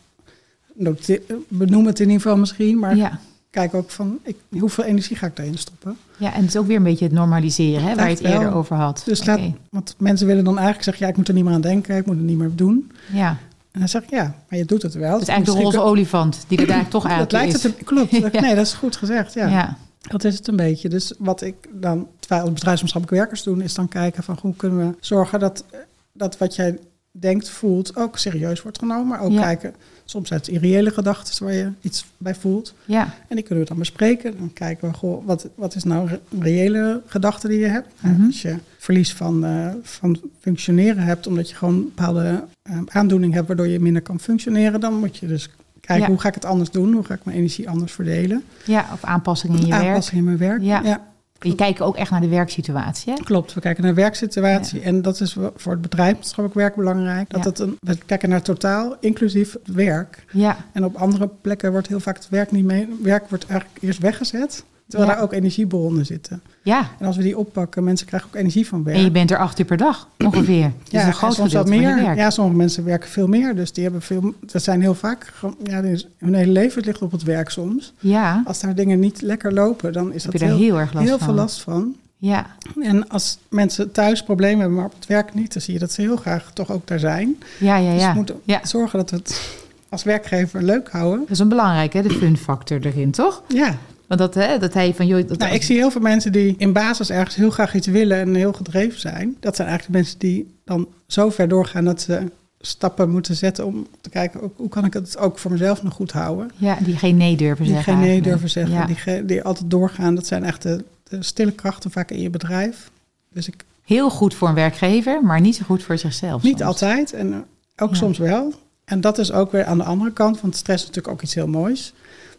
benoem 1.48 1.86
het 1.86 2.00
in 2.00 2.06
ieder 2.06 2.22
geval 2.22 2.36
misschien, 2.36 2.78
maar 2.78 3.20
kijk 3.50 3.74
ook 3.74 3.90
van, 3.90 4.18
ik, 4.22 4.36
hoeveel 4.58 4.84
energie 4.84 5.16
ga 5.16 5.26
ik 5.26 5.36
daarin 5.36 5.58
stoppen? 5.58 5.96
Ja, 6.16 6.32
en 6.32 6.40
het 6.40 6.48
is 6.48 6.56
ook 6.56 6.66
weer 6.66 6.76
een 6.76 6.82
beetje 6.82 7.04
het 7.04 7.14
normaliseren, 7.14 7.82
hè, 7.82 7.94
waar 7.94 8.08
je 8.08 8.14
het 8.14 8.24
eerder 8.24 8.54
over 8.54 8.76
had. 8.76 9.02
Dus 9.04 9.24
laat, 9.24 9.40
want 9.70 9.94
mensen 9.98 10.26
willen 10.26 10.44
dan 10.44 10.54
eigenlijk 10.54 10.84
zeggen, 10.84 11.04
ja, 11.04 11.10
ik 11.10 11.16
moet 11.16 11.28
er 11.28 11.34
niet 11.34 11.44
meer 11.44 11.54
aan 11.54 11.60
denken, 11.60 11.96
ik 11.96 12.06
moet 12.06 12.16
het 12.16 12.24
niet 12.24 12.38
meer 12.38 12.50
doen. 12.54 12.90
Ja. 13.12 13.28
En 13.70 13.80
dan 13.80 13.88
zeg 13.88 14.02
ik, 14.02 14.10
ja, 14.10 14.34
maar 14.48 14.58
je 14.58 14.64
doet 14.64 14.82
het 14.82 14.94
wel. 14.94 15.12
Het 15.12 15.22
is 15.22 15.28
eigenlijk 15.28 15.58
de 15.58 15.64
roze 15.64 15.80
olifant, 15.80 16.44
die 16.48 16.58
er 16.58 16.70
eigenlijk 16.70 16.90
toch 16.90 17.06
uit 17.06 17.18
dat 17.18 17.32
lijkt. 17.32 17.62
Het, 17.62 17.76
klopt, 17.84 18.10
nee, 18.40 18.54
dat 18.54 18.66
is 18.66 18.72
goed 18.72 18.96
gezegd, 18.96 19.34
ja. 19.34 19.48
ja. 19.48 19.76
Dat 20.10 20.24
is 20.24 20.36
het 20.36 20.48
een 20.48 20.56
beetje. 20.56 20.88
Dus 20.88 21.12
wat 21.18 21.42
ik 21.42 21.54
dan, 21.72 22.08
terwijl 22.18 22.52
bedrijfsmaatschappelijke 22.52 23.14
werkers 23.14 23.42
doen, 23.42 23.60
is 23.60 23.74
dan 23.74 23.88
kijken 23.88 24.22
van 24.22 24.38
hoe 24.40 24.56
kunnen 24.56 24.78
we 24.78 24.96
zorgen 25.00 25.40
dat, 25.40 25.64
dat 26.12 26.38
wat 26.38 26.54
jij 26.54 26.78
denkt, 27.10 27.48
voelt, 27.48 27.96
ook 27.96 28.18
serieus 28.18 28.62
wordt 28.62 28.78
genomen. 28.78 29.06
Maar 29.06 29.20
ook 29.20 29.36
kijken, 29.36 29.74
soms 30.04 30.32
uit 30.32 30.48
irreële 30.48 30.90
gedachten 30.90 31.44
waar 31.44 31.54
je 31.54 31.70
iets 31.80 32.06
bij 32.16 32.34
voelt. 32.34 32.74
Ja. 32.84 33.14
En 33.28 33.36
die 33.36 33.44
kunnen 33.44 33.64
we 33.64 33.70
dan 33.70 33.78
bespreken. 33.78 34.38
Dan 34.38 34.52
kijken 34.52 34.88
we, 34.88 34.94
goh, 34.94 35.26
wat, 35.26 35.48
wat 35.54 35.74
is 35.74 35.84
nou 35.84 36.10
een 36.10 36.42
reële 36.42 37.02
gedachte 37.06 37.48
die 37.48 37.58
je 37.58 37.66
hebt? 37.66 37.88
Mhm. 38.00 38.26
Als 38.26 38.42
je 38.42 38.56
verlies 38.78 39.12
van, 39.12 39.44
uh, 39.44 39.68
van 39.82 40.20
functioneren 40.40 41.02
hebt, 41.02 41.26
omdat 41.26 41.48
je 41.48 41.54
gewoon 41.54 41.74
een 41.74 41.84
bepaalde 41.84 42.44
uh, 42.70 42.78
aandoening 42.86 43.32
hebt 43.32 43.46
waardoor 43.46 43.68
je 43.68 43.80
minder 43.80 44.02
kan 44.02 44.20
functioneren, 44.20 44.80
dan 44.80 44.94
moet 44.98 45.16
je 45.16 45.26
dus 45.26 45.48
Kijken 45.84 46.08
hoe 46.08 46.20
ga 46.20 46.28
ik 46.28 46.34
het 46.34 46.44
anders 46.44 46.70
doen? 46.70 46.92
Hoe 46.92 47.04
ga 47.04 47.14
ik 47.14 47.24
mijn 47.24 47.36
energie 47.36 47.68
anders 47.68 47.92
verdelen? 47.92 48.44
Ja, 48.64 48.86
of 48.92 49.04
aanpassingen 49.04 49.58
in 49.58 49.66
je 49.66 49.72
werk. 49.72 49.86
Aanpassingen 49.86 50.18
in 50.18 50.24
mijn 50.24 50.50
werk, 50.50 50.62
ja. 50.62 50.80
ja. 50.84 51.12
Je 51.40 51.54
kijkt 51.54 51.80
ook 51.80 51.96
echt 51.96 52.10
naar 52.10 52.20
de 52.20 52.28
werksituatie. 52.28 53.12
Hè? 53.12 53.22
Klopt, 53.22 53.54
we 53.54 53.60
kijken 53.60 53.82
naar 53.82 53.94
de 53.94 54.00
werksituatie. 54.00 54.80
En 54.80 55.02
dat 55.02 55.20
is 55.20 55.32
voor 55.56 55.72
het 55.72 55.80
bedrijfsmaatschappelijk 55.80 56.54
werk 56.54 56.74
belangrijk. 56.74 57.30
Dat 57.30 57.44
het 57.44 57.58
een, 57.58 57.76
we 57.80 57.98
kijken 58.06 58.28
naar 58.28 58.42
totaal, 58.42 58.96
inclusief 59.00 59.52
het 59.52 59.74
werk. 59.74 60.24
Ja. 60.30 60.56
En 60.72 60.84
op 60.84 60.94
andere 60.94 61.28
plekken 61.40 61.72
wordt 61.72 61.88
heel 61.88 62.00
vaak 62.00 62.16
het 62.16 62.28
werk 62.28 62.50
niet 62.50 62.64
mee. 62.64 62.88
werk 63.02 63.28
wordt 63.28 63.46
eigenlijk 63.46 63.82
eerst 63.82 63.98
weggezet. 63.98 64.64
Terwijl 64.88 65.10
daar 65.10 65.22
ook 65.22 65.32
energiebronnen 65.32 66.06
zitten. 66.06 66.42
Ja. 66.62 66.88
En 66.98 67.06
als 67.06 67.16
we 67.16 67.22
die 67.22 67.38
oppakken, 67.38 67.84
mensen 67.84 68.06
krijgen 68.06 68.28
ook 68.28 68.34
energie 68.36 68.66
van 68.66 68.84
werk. 68.84 68.96
En 68.96 69.02
je 69.02 69.10
bent 69.10 69.30
er 69.30 69.38
acht 69.38 69.58
uur 69.58 69.64
per 69.64 69.76
dag 69.76 70.08
ongeveer. 70.26 70.72
Dus 70.82 70.92
ja, 71.00 71.06
een 71.06 71.14
groot 71.14 71.34
soms 71.34 71.52
wat 71.52 71.68
meer. 71.68 72.16
Ja, 72.16 72.30
sommige 72.30 72.56
mensen 72.56 72.84
werken 72.84 73.10
veel 73.10 73.26
meer. 73.26 73.54
Dus 73.54 73.72
die 73.72 73.82
hebben 73.82 74.02
veel. 74.02 74.34
Dat 74.40 74.62
zijn 74.62 74.80
heel 74.80 74.94
vaak. 74.94 75.32
Ja, 75.62 75.82
hun 76.18 76.34
hele 76.34 76.52
leven 76.52 76.82
ligt 76.82 77.02
op 77.02 77.12
het 77.12 77.22
werk 77.22 77.48
soms. 77.48 77.92
Ja. 77.98 78.42
Als 78.46 78.60
daar 78.60 78.74
dingen 78.74 79.00
niet 79.00 79.22
lekker 79.22 79.52
lopen, 79.52 79.92
dan 79.92 80.12
is 80.12 80.22
Heb 80.22 80.32
dat 80.32 80.40
je 80.40 80.46
heel, 80.46 80.56
heel, 80.56 80.78
erg 80.78 80.92
last 80.92 81.06
heel 81.06 81.18
van. 81.18 81.26
veel 81.26 81.36
last 81.36 81.60
van. 81.60 81.94
Ja. 82.16 82.46
En 82.80 83.08
als 83.08 83.38
mensen 83.48 83.92
thuis 83.92 84.22
problemen 84.22 84.58
hebben, 84.58 84.76
maar 84.76 84.86
op 84.86 84.94
het 84.94 85.06
werk 85.06 85.34
niet, 85.34 85.52
dan 85.52 85.62
zie 85.62 85.74
je 85.74 85.80
dat 85.80 85.92
ze 85.92 86.00
heel 86.00 86.16
graag 86.16 86.50
toch 86.52 86.70
ook 86.70 86.86
daar 86.86 86.98
zijn. 86.98 87.36
Ja, 87.58 87.76
ja, 87.76 87.90
ja. 87.90 87.94
Dus 87.94 88.06
we 88.06 88.14
moeten 88.14 88.40
ja. 88.44 88.66
zorgen 88.66 88.98
dat 88.98 89.10
we 89.10 89.16
het 89.16 89.40
als 89.88 90.02
werkgever 90.02 90.62
leuk 90.62 90.90
houden. 90.90 91.18
Dat 91.20 91.30
is 91.30 91.38
een 91.38 91.48
belangrijke, 91.48 92.02
de 92.02 92.10
fun 92.10 92.36
factor 92.36 92.86
erin, 92.86 93.10
toch? 93.10 93.42
Ja. 93.48 93.78
Want 94.16 94.34
dat, 94.34 94.44
hè, 94.44 94.58
dat 94.58 94.74
hij 94.74 94.94
van... 94.94 95.06
Joh, 95.06 95.28
dat 95.28 95.38
nou, 95.38 95.54
ik 95.54 95.62
zie 95.62 95.76
heel 95.76 95.90
veel 95.90 96.00
mensen 96.00 96.32
die 96.32 96.54
in 96.58 96.72
basis 96.72 97.10
ergens 97.10 97.34
heel 97.34 97.50
graag 97.50 97.74
iets 97.74 97.86
willen 97.86 98.18
en 98.18 98.34
heel 98.34 98.52
gedreven 98.52 99.00
zijn. 99.00 99.36
Dat 99.40 99.56
zijn 99.56 99.68
eigenlijk 99.68 99.98
de 99.98 100.02
mensen 100.04 100.18
die 100.18 100.54
dan 100.64 100.88
zo 101.06 101.30
ver 101.30 101.48
doorgaan 101.48 101.84
dat 101.84 102.00
ze 102.00 102.30
stappen 102.60 103.10
moeten 103.10 103.34
zetten 103.36 103.66
om 103.66 103.86
te 104.00 104.08
kijken 104.10 104.50
hoe 104.56 104.68
kan 104.68 104.84
ik 104.84 104.92
het 104.92 105.18
ook 105.18 105.38
voor 105.38 105.50
mezelf 105.50 105.82
nog 105.82 105.94
goed 105.94 106.12
houden. 106.12 106.50
Ja, 106.56 106.78
die 106.80 106.96
geen 106.96 107.16
nee 107.16 107.36
durven 107.36 107.64
die 107.64 107.74
zeggen. 107.74 107.92
Die 107.92 108.02
geen 108.02 108.10
nee 108.10 108.20
eigenlijk. 108.20 108.40
durven 108.40 108.50
zeggen, 108.62 109.04
Ja. 109.06 109.14
die, 109.16 109.24
die 109.24 109.42
altijd 109.42 109.70
doorgaan. 109.70 110.14
Dat 110.14 110.26
zijn 110.26 110.44
echt 110.44 110.62
de, 110.62 110.84
de 111.08 111.22
stille 111.22 111.52
krachten 111.52 111.90
vaak 111.90 112.10
in 112.10 112.20
je 112.20 112.30
bedrijf. 112.30 112.90
Dus 113.32 113.48
ik, 113.48 113.64
Heel 113.84 114.10
goed 114.10 114.34
voor 114.34 114.48
een 114.48 114.54
werkgever, 114.54 115.24
maar 115.24 115.40
niet 115.40 115.56
zo 115.56 115.62
goed 115.64 115.82
voor 115.82 115.98
zichzelf. 115.98 116.42
niet 116.42 116.58
soms. 116.58 116.62
altijd 116.70 117.12
en 117.12 117.44
ook 117.76 117.90
Ja. 117.90 117.96
soms 117.96 118.18
wel. 118.18 118.52
En 118.84 119.00
dat 119.00 119.18
is 119.18 119.32
ook 119.32 119.52
weer 119.52 119.64
aan 119.64 119.78
de 119.78 119.84
andere 119.84 120.12
kant, 120.12 120.40
want 120.40 120.56
stress 120.56 120.82
is 120.82 120.88
natuurlijk 120.88 121.14
ook 121.14 121.22
iets 121.22 121.34
heel 121.34 121.46
moois. 121.46 121.92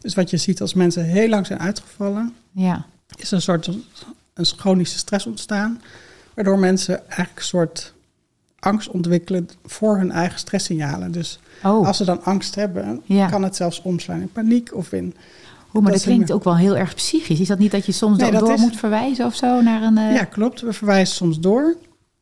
Dus 0.05 0.15
wat 0.15 0.29
je 0.29 0.37
ziet 0.37 0.61
als 0.61 0.73
mensen 0.73 1.03
heel 1.03 1.29
lang 1.29 1.45
zijn 1.45 1.59
uitgevallen, 1.59 2.33
Ja, 2.51 2.85
is 3.15 3.31
een 3.31 3.41
soort 3.41 3.69
een 4.33 4.45
chronische 4.45 4.97
stress 4.97 5.25
ontstaan. 5.25 5.81
Waardoor 6.33 6.59
mensen 6.59 6.97
eigenlijk 7.07 7.37
een 7.37 7.43
soort 7.45 7.93
angst 8.59 8.87
ontwikkelen 8.89 9.49
voor 9.65 9.97
hun 9.97 10.11
eigen 10.11 10.39
stresssignalen. 10.39 11.11
Dus 11.11 11.39
oh, 11.63 11.87
als 11.87 11.97
ze 11.97 12.05
dan 12.05 12.23
angst 12.23 12.55
hebben, 12.55 13.01
Ja. 13.05 13.27
kan 13.29 13.43
het 13.43 13.55
zelfs 13.55 13.81
omslaan 13.81 14.21
in 14.21 14.31
paniek 14.31 14.73
of 14.75 14.91
in... 14.91 15.15
oh 15.73 15.81
maar 15.81 15.91
dat, 15.91 16.01
klinkt 16.01 16.31
ook 16.31 16.43
wel 16.43 16.57
heel 16.57 16.77
erg 16.77 16.95
psychisch. 16.95 17.39
Is 17.39 17.47
dat 17.47 17.59
niet 17.59 17.71
dat 17.71 17.85
je 17.85 17.91
soms 17.91 18.17
Nee, 18.17 18.31
door 18.31 18.53
is- 18.53 18.59
moet 18.61 18.75
verwijzen 18.77 19.25
of 19.25 19.35
zo 19.35 19.61
naar 19.61 19.81
een... 19.81 19.97
eh, 19.97 20.13
Ja, 20.13 20.23
klopt. 20.23 20.61
We 20.61 20.73
verwijzen 20.73 21.15
soms 21.15 21.39
door. 21.39 21.75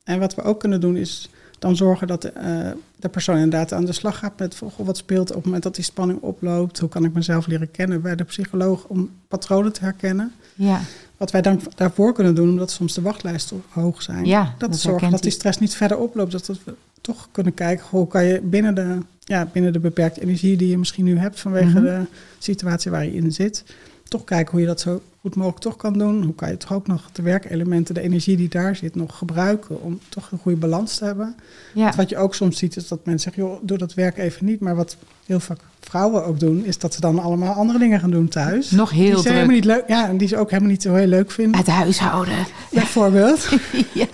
En 0.04 0.20
wat 0.20 0.36
we 0.36 0.42
ook 0.42 0.60
kunnen 0.60 0.82
doen 0.82 0.96
is 0.98 1.30
dan 1.64 1.76
zorgen 1.76 2.08
dat 2.08 2.22
de, 2.22 2.30
eh, 2.30 2.72
de 3.00 3.10
persoon 3.10 3.36
inderdaad 3.36 3.74
aan 3.74 3.86
de 3.86 3.92
slag 3.94 4.18
gaat 4.18 4.40
met 4.40 4.56
goh, 4.56 4.86
wat 4.86 4.98
speelt 4.98 5.30
op 5.30 5.36
het 5.36 5.46
moment 5.46 5.64
dat 5.64 5.76
die 5.76 5.84
spanning 5.84 6.20
oploopt. 6.22 6.80
Hoe 6.80 6.90
kan 6.90 7.06
ik 7.06 7.14
mezelf 7.14 7.48
leren 7.48 7.72
kennen 7.72 8.02
bij 8.02 8.16
de 8.16 8.24
psycholoog 8.24 8.86
om 8.86 9.10
patronen 9.28 9.74
te 9.74 9.84
herkennen. 9.84 10.32
ja, 10.56 10.82
Wat 11.18 11.32
wij 11.32 11.42
dan 11.42 11.60
daarvoor 11.76 12.14
kunnen 12.14 12.36
doen, 12.36 12.50
omdat 12.50 12.72
soms 12.72 12.94
de 12.94 13.02
wachtlijsten 13.02 13.64
hoog 13.70 14.02
zijn. 14.02 14.26
Ja, 14.26 14.56
dat, 14.58 14.82
herkent 14.84 15.12
dat 15.12 15.22
die 15.22 15.32
stress 15.32 15.60
niet 15.60 15.76
verder 15.76 15.98
oploopt. 15.98 16.32
Dat 16.32 16.48
we 16.48 16.74
toch 17.02 17.28
kunnen 17.32 17.54
kijken, 17.54 17.86
hoe 17.90 18.08
kan 18.08 18.26
je 18.26 18.42
binnen 18.42 18.76
de, 18.76 18.98
ja, 19.20 19.48
binnen 19.52 19.74
de 19.74 19.80
beperkte 19.80 20.22
energie 20.22 20.58
die 20.58 20.70
je 20.70 20.78
misschien 20.78 21.06
nu 21.06 21.18
hebt 21.18 21.40
vanwege 21.40 21.68
Mhm. 21.80 21.84
de 21.84 22.02
situatie 22.40 22.92
waar 22.92 23.06
je 23.06 23.14
in 23.14 23.32
zit, 23.32 23.64
toch 24.08 24.24
kijken 24.24 24.52
hoe 24.52 24.62
je 24.62 24.66
dat 24.68 24.80
zo 24.80 25.02
goed 25.24 25.36
mogelijk 25.36 25.62
toch 25.62 25.76
kan 25.76 25.94
doen. 25.94 26.24
Hoe 26.24 26.36
kan 26.36 26.50
je 26.50 26.58
toch 26.58 26.74
ook 26.74 26.88
nog 26.88 27.10
de 27.12 27.22
werkelementen, 27.22 27.94
de 27.96 28.02
energie 28.02 28.38
die 28.38 28.50
daar 28.50 28.76
zit, 28.76 28.96
nog 28.96 29.18
gebruiken 29.18 29.82
om 29.82 30.00
toch 30.10 30.32
een 30.32 30.38
goede 30.38 30.58
balans 30.58 30.98
te 30.98 31.06
hebben. 31.06 31.36
ja. 31.74 31.94
Wat 31.96 32.10
je 32.10 32.18
ook 32.18 32.36
soms 32.36 32.58
ziet 32.58 32.76
is 32.76 32.88
dat 32.88 33.00
mensen 33.06 33.32
zeggen, 33.32 33.52
joh, 33.52 33.60
doe 33.62 33.78
dat 33.78 33.94
werk 33.94 34.18
even 34.18 34.46
niet. 34.46 34.60
Maar 34.60 34.76
wat 34.76 34.98
heel 35.26 35.40
vaak 35.40 35.60
vrouwen 35.80 36.26
ook 36.26 36.40
doen, 36.40 36.66
is 36.66 36.78
dat 36.78 36.94
ze 36.94 37.00
dan 37.02 37.20
allemaal 37.20 37.54
andere 37.54 37.80
dingen 37.80 38.00
gaan 38.00 38.12
doen 38.12 38.28
thuis. 38.28 38.72
Nog 38.72 38.90
die 38.90 39.02
heel 39.02 39.18
ze 39.20 39.30
helemaal 39.30 39.56
niet 39.56 39.66
leuk, 39.66 39.84
ja, 39.88 40.08
en 40.08 40.18
die 40.18 40.28
ze 40.28 40.38
ook 40.38 40.50
helemaal 40.50 40.72
niet 40.72 40.82
zo 40.82 40.94
heel 40.94 41.08
leuk 41.08 41.32
vinden, 41.32 41.58
Het 41.58 41.68
huishouden. 41.68 42.34
bijvoorbeeld. 42.72 43.48
ja. 43.94 44.06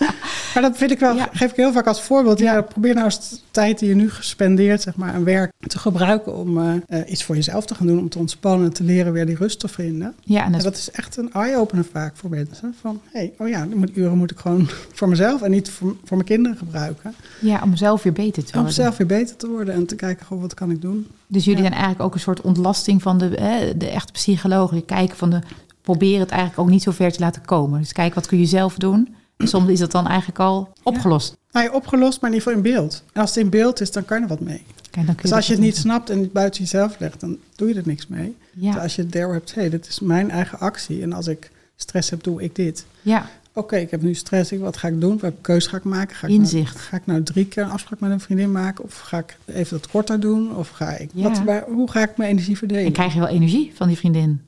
Maar 0.54 0.63
dat 0.63 0.78
vind 0.78 0.92
ik 0.92 1.00
wel, 1.00 1.16
Ja. 1.16 1.30
geef 1.34 1.50
ik 1.51 1.56
heel 1.56 1.72
vaak 1.72 1.88
als 1.88 2.01
voorbeeld. 2.01 2.39
Ja, 2.39 2.62
probeer 2.62 2.94
nou 2.94 3.06
eens 3.06 3.30
de 3.30 3.38
tijd 3.51 3.80
die 3.80 3.89
je 3.89 3.96
nu 3.96 4.10
gespendeerd, 4.10 4.82
zeg 4.82 4.96
maar, 4.96 5.13
aan 5.13 5.24
werk 5.24 5.51
te 5.68 5.80
gebruiken 5.80 6.36
om 6.36 6.58
eh, 6.62 6.74
eh, 6.88 7.12
iets 7.12 7.24
voor 7.24 7.36
jezelf 7.36 7.66
te 7.66 7.75
gaan 7.75 7.88
doen, 7.88 8.00
om 8.00 8.10
te 8.10 8.20
ontspannen 8.20 8.68
en 8.68 8.74
te 8.74 8.84
leren 8.84 9.13
weer 9.13 9.25
die 9.25 9.36
rust 9.38 9.60
te 9.60 9.68
vinden. 9.68 10.13
ja, 10.24 10.39
en 10.39 10.46
En 10.46 10.51
dat, 10.51 10.62
dat 10.63 10.75
is 10.78 10.92
echt 11.00 11.18
een 11.18 11.32
eye-opener 11.34 11.86
vaak 11.91 12.15
voor 12.18 12.29
mensen. 12.29 12.75
Van, 12.82 13.01
hé, 13.12 13.20
hey, 13.20 13.34
oh 13.38 13.48
ja, 13.48 13.65
die 13.65 13.75
moet- 13.75 13.98
uren 13.98 14.18
moet 14.18 14.32
ik 14.32 14.38
gewoon 14.39 14.70
voor 14.98 15.10
mezelf 15.10 15.41
en 15.41 15.51
niet 15.51 15.70
voor, 15.70 15.96
voor 16.06 16.18
mijn 16.18 16.29
kinderen 16.29 16.58
gebruiken. 16.58 17.13
ja, 17.41 17.62
om 17.63 17.75
zelf 17.75 18.03
weer 18.03 18.13
beter 18.13 18.44
te 18.44 18.50
Om 18.51 18.58
worden. 18.58 18.74
zelf 18.74 18.98
weer 18.98 19.08
beter 19.08 19.36
te 19.36 19.48
worden 19.48 19.74
en 19.74 19.86
te 19.86 19.96
kijken, 19.96 20.25
goh, 20.25 20.41
wat 20.41 20.53
kan 20.53 20.72
ik 20.72 20.82
doen? 20.82 21.08
Dus 21.27 21.44
jullie 21.44 21.60
Ja. 21.62 21.65
zijn 21.68 21.79
eigenlijk 21.79 22.03
ook 22.10 22.13
een 22.13 22.20
soort 22.20 22.41
ontlasting 22.41 23.01
van 23.01 23.18
de, 23.18 23.25
hè, 23.25 23.77
de 23.77 23.89
echte 23.89 24.12
psychologen. 24.12 24.75
Die 24.75 24.86
kijken 24.86 25.18
van 25.18 25.29
de 25.29 25.39
probeer 25.82 26.20
het 26.20 26.29
eigenlijk 26.29 26.60
ook 26.62 26.70
niet 26.70 26.84
zo 26.84 26.91
ver 26.91 27.12
te 27.12 27.20
laten 27.20 27.46
komen. 27.46 27.79
Dus 27.79 27.91
kijk, 27.94 28.13
wat 28.13 28.27
kun 28.27 28.39
je 28.39 28.46
zelf 28.46 28.75
doen? 28.75 29.15
En 29.38 29.48
soms 29.48 29.70
is 29.70 29.79
dat 29.79 29.91
dan 29.91 30.08
eigenlijk 30.08 30.39
al 30.39 30.74
opgelost. 30.84 31.38
Nou 31.51 31.65
ja, 31.65 31.72
opgelost, 31.74 32.22
maar 32.22 32.29
in 32.29 32.36
ieder 32.38 32.51
geval 32.51 32.65
in 32.65 32.74
beeld. 32.75 33.03
En 33.13 33.22
als 33.22 33.36
het 33.36 33.44
in 33.44 33.50
beeld 33.50 33.82
is, 33.82 33.91
dan 33.91 34.06
kan 34.06 34.18
je 34.18 34.24
er 34.24 34.29
wat 34.29 34.39
mee. 34.39 34.63
Kijk, 35.06 35.06
dan 35.06 35.15
kun 35.15 35.22
Dus 35.22 35.29
je 35.32 35.36
als 35.36 35.48
je 35.48 35.53
het 35.53 35.62
niet 35.62 35.77
snapt 35.77 36.10
en 36.10 36.20
het 36.20 36.34
buiten 36.34 36.62
jezelf 36.62 37.00
legt, 37.00 37.20
dan 37.20 37.38
doe 37.56 37.68
je 37.68 37.74
er 37.75 37.82
niks 37.86 38.08
mee. 38.08 38.36
Ja, 38.53 38.72
Dus 38.74 38.82
als 38.82 38.96
je 38.96 39.01
het 39.01 39.12
daar 39.12 39.32
hebt, 39.34 39.56
hé, 39.56 39.70
dit 39.70 39.88
is 39.88 40.00
mijn 40.00 40.32
eigen 40.32 40.60
actie. 40.60 41.01
En 41.01 41.13
als 41.13 41.27
ik 41.27 41.51
stress 41.75 42.10
heb, 42.10 42.24
doe 42.24 42.41
ik 42.44 42.56
dit. 42.56 42.86
ja, 43.01 43.29
Oké, 43.53 43.75
ik 43.75 43.91
heb 43.91 44.01
nu 44.01 44.13
stress. 44.13 44.51
Ik- 44.51 44.60
Wat 44.60 44.77
ga 44.77 44.88
ik 44.88 45.01
doen? 45.01 45.20
Welke 45.20 45.38
keuze 45.41 45.70
ga 45.70 45.77
ik 45.77 45.84
maken? 45.84 46.15
Ga 46.15 46.27
ik 46.27 46.34
Inzicht. 46.34 46.74
Nou, 46.74 46.86
ga 46.86 46.98
ik 46.98 47.06
nou 47.06 47.24
drie 47.24 47.46
keer 47.46 47.63
een 47.63 47.70
afspraak 47.70 48.00
met 48.00 48.12
een 48.12 48.20
vriendin 48.20 48.51
maken? 48.51 48.84
Of 48.84 48.98
ga 49.00 49.18
ik 49.18 49.38
even 49.46 49.77
dat 49.79 49.88
korter 49.89 50.20
doen? 50.20 50.56
Of 50.56 50.70
ga 50.70 50.89
ik... 50.91 51.10
Ja. 51.13 51.24
Wat, 51.29 51.44
waar- 51.44 51.65
hoe 51.68 51.91
ga 51.91 52.01
ik 52.03 52.18
mijn 52.18 52.29
energie 52.29 52.58
verdelen? 52.58 52.86
en 52.86 52.91
krijg 52.91 53.13
je 53.13 53.20
wel 53.20 53.27
energie 53.27 53.72
van 53.75 53.88
die 53.88 53.98
vriendin? 53.98 54.41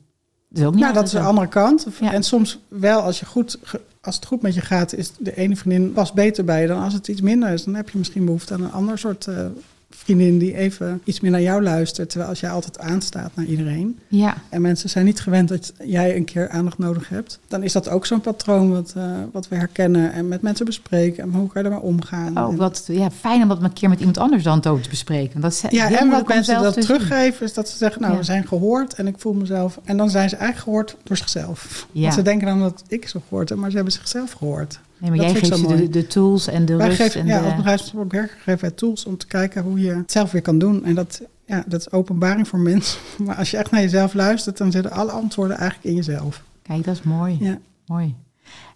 Dat 0.48 0.58
is 0.60 0.64
ook 0.66 0.72
niet 0.74 0.82
nou, 0.82 0.94
dat 0.94 1.04
is 1.04 1.10
de 1.10 1.20
andere 1.20 1.48
kant. 1.48 1.86
Ja. 2.00 2.12
En 2.12 2.22
soms 2.22 2.58
wel, 2.68 3.00
als, 3.00 3.20
je 3.20 3.26
goed, 3.26 3.58
als 4.00 4.14
het 4.16 4.26
goed 4.26 4.42
met 4.42 4.54
je 4.54 4.60
gaat, 4.60 4.94
is 4.94 5.12
de 5.18 5.36
ene 5.36 5.56
vriendin 5.56 5.92
pas 5.92 6.12
beter 6.12 6.44
bij 6.44 6.60
je 6.60 6.66
dan 6.66 6.82
als 6.82 6.92
het 6.94 7.08
iets 7.08 7.20
minder 7.20 7.50
is. 7.52 7.64
Dan 7.64 7.74
heb 7.74 7.88
je 7.90 7.98
misschien 7.98 8.24
behoefte 8.24 8.54
aan 8.54 8.62
een 8.62 8.72
ander 8.72 8.98
soort 8.98 9.26
eh, 9.26 9.46
vriendin 9.96 10.38
die 10.38 10.56
even 10.56 11.00
iets 11.04 11.20
meer 11.20 11.30
naar 11.30 11.42
jou 11.42 11.62
luistert. 11.62 12.08
Terwijl 12.10 12.30
als 12.30 12.40
jij 12.40 12.50
altijd 12.50 12.78
aanstaat 12.78 13.30
naar 13.34 13.44
iedereen 13.44 13.98
Ja, 14.08 14.36
en 14.48 14.60
mensen 14.60 14.90
zijn 14.90 15.04
niet 15.04 15.20
gewend 15.20 15.48
dat 15.48 15.72
jij 15.84 16.16
een 16.16 16.24
keer 16.24 16.48
aandacht 16.48 16.78
nodig 16.78 17.08
hebt, 17.08 17.38
dan 17.48 17.62
is 17.62 17.72
dat 17.72 17.88
ook 17.88 18.06
zo'n 18.06 18.20
patroon 18.20 18.70
wat, 18.70 18.92
eh, 18.96 19.04
wat 19.32 19.48
we 19.48 19.56
herkennen 19.56 20.12
en 20.12 20.28
met 20.28 20.42
mensen 20.42 20.66
bespreken. 20.66 21.22
En 21.22 21.30
hoe 21.32 21.48
kan 21.48 21.62
je 21.62 21.68
ermee 21.68 21.82
omgaan? 21.84 22.38
oh, 22.38 22.50
En- 22.50 22.56
wat 22.56 22.84
ja, 22.86 23.10
fijn 23.10 23.42
om 23.42 23.48
dat 23.48 23.62
een 23.62 23.72
keer 23.72 23.88
met 23.88 23.98
iemand 23.98 24.18
anders 24.18 24.42
dan 24.42 24.60
te 24.60 24.80
bespreken. 24.90 25.40
Dat 25.40 25.52
is 25.52 25.62
ja, 25.70 25.90
en 26.00 26.10
wat 26.10 26.28
mensen 26.28 26.62
dat 26.62 26.80
teruggeven 26.80 27.46
is 27.46 27.54
dat 27.54 27.68
ze 27.68 27.76
zeggen, 27.76 28.00
nou, 28.00 28.12
Ja. 28.12 28.18
we 28.18 28.24
zijn 28.24 28.46
gehoord 28.46 28.94
en 28.94 29.06
ik 29.06 29.14
voel 29.18 29.32
mezelf. 29.32 29.78
En 29.84 29.96
dan 29.96 30.10
zijn 30.10 30.28
ze 30.28 30.36
eigenlijk 30.36 30.64
gehoord 30.64 30.96
door 31.04 31.16
zichzelf. 31.16 31.86
Ja. 31.92 32.02
Want 32.02 32.14
ze 32.14 32.22
denken 32.22 32.46
dan 32.46 32.60
dat 32.60 32.82
ik 32.88 33.08
ze 33.08 33.20
gehoord 33.28 33.48
heb, 33.48 33.58
maar 33.58 33.68
ze 33.70 33.74
hebben 33.76 33.92
zichzelf 33.94 34.32
gehoord. 34.32 34.80
Nee, 35.02 35.10
maar 35.10 35.18
Dat 35.18 35.30
jij 35.30 35.40
geeft 35.40 35.58
ze 35.58 35.88
de, 35.88 36.06
tools 36.06 36.46
en 36.46 36.64
de 36.64 36.76
Wij 36.76 36.86
rust. 36.86 37.00
geven, 37.00 37.20
en 37.20 37.26
ja, 37.26 37.38
de, 37.38 37.44
als 37.44 37.56
bedrijfspersoon 37.56 38.08
werken 38.08 38.36
geven 38.38 38.60
wij 38.60 38.70
tools 38.70 39.04
om 39.04 39.16
te 39.16 39.26
kijken 39.26 39.62
hoe 39.62 39.80
je 39.80 39.94
het 39.94 40.12
zelf 40.12 40.30
weer 40.30 40.42
kan 40.42 40.58
doen. 40.58 40.84
En 40.84 40.94
dat, 40.94 41.22
ja, 41.46 41.64
dat 41.66 41.80
is 41.80 41.90
openbaring 41.90 42.48
voor 42.48 42.58
mensen. 42.58 43.00
Maar 43.24 43.36
als 43.36 43.50
je 43.50 43.56
echt 43.56 43.70
naar 43.70 43.80
jezelf 43.80 44.14
luistert, 44.14 44.56
dan 44.56 44.72
zitten 44.72 44.92
alle 44.92 45.10
antwoorden 45.10 45.56
eigenlijk 45.56 45.88
in 45.88 45.94
jezelf. 45.94 46.42
Kijk, 46.62 46.84
dat 46.84 46.94
is 46.94 47.02
mooi. 47.02 47.36
Ja. 47.40 47.58
Mooi. 47.86 48.14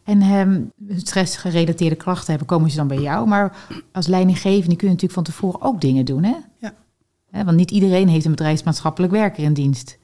En 0.05 0.21
ehm 0.23 0.61
stressgerelateerde 0.97 1.97
klachten 1.97 2.29
hebben, 2.29 2.47
komen 2.47 2.71
ze 2.71 2.77
dan 2.77 2.89
bij 2.89 3.01
jou. 3.01 3.29
Maar 3.29 3.57
als 3.93 4.07
leidinggevende 4.07 4.77
kun 4.77 4.87
je 4.87 4.95
natuurlijk 4.95 5.13
van 5.13 5.23
tevoren 5.23 5.63
ook 5.63 5.81
dingen 5.81 6.05
doen, 6.05 6.25
hè? 6.25 6.35
Ja. 6.59 6.75
Want 7.45 7.57
niet 7.57 7.71
iedereen 7.71 8.09
heeft 8.09 8.25
een 8.25 8.31
bedrijfsmaatschappelijk 8.31 9.13
werker 9.13 9.45
in 9.45 9.53
dienst. 9.53 9.99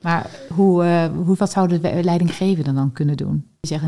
Maar 0.00 0.30
hoe, 0.54 0.84
eh, 0.84 1.04
hoe, 1.24 1.36
wat 1.36 1.50
zouden 1.50 1.82
de 1.82 2.02
leidinggevenden 2.02 2.74
dan 2.74 2.92
kunnen 2.92 3.16
doen? 3.16 3.44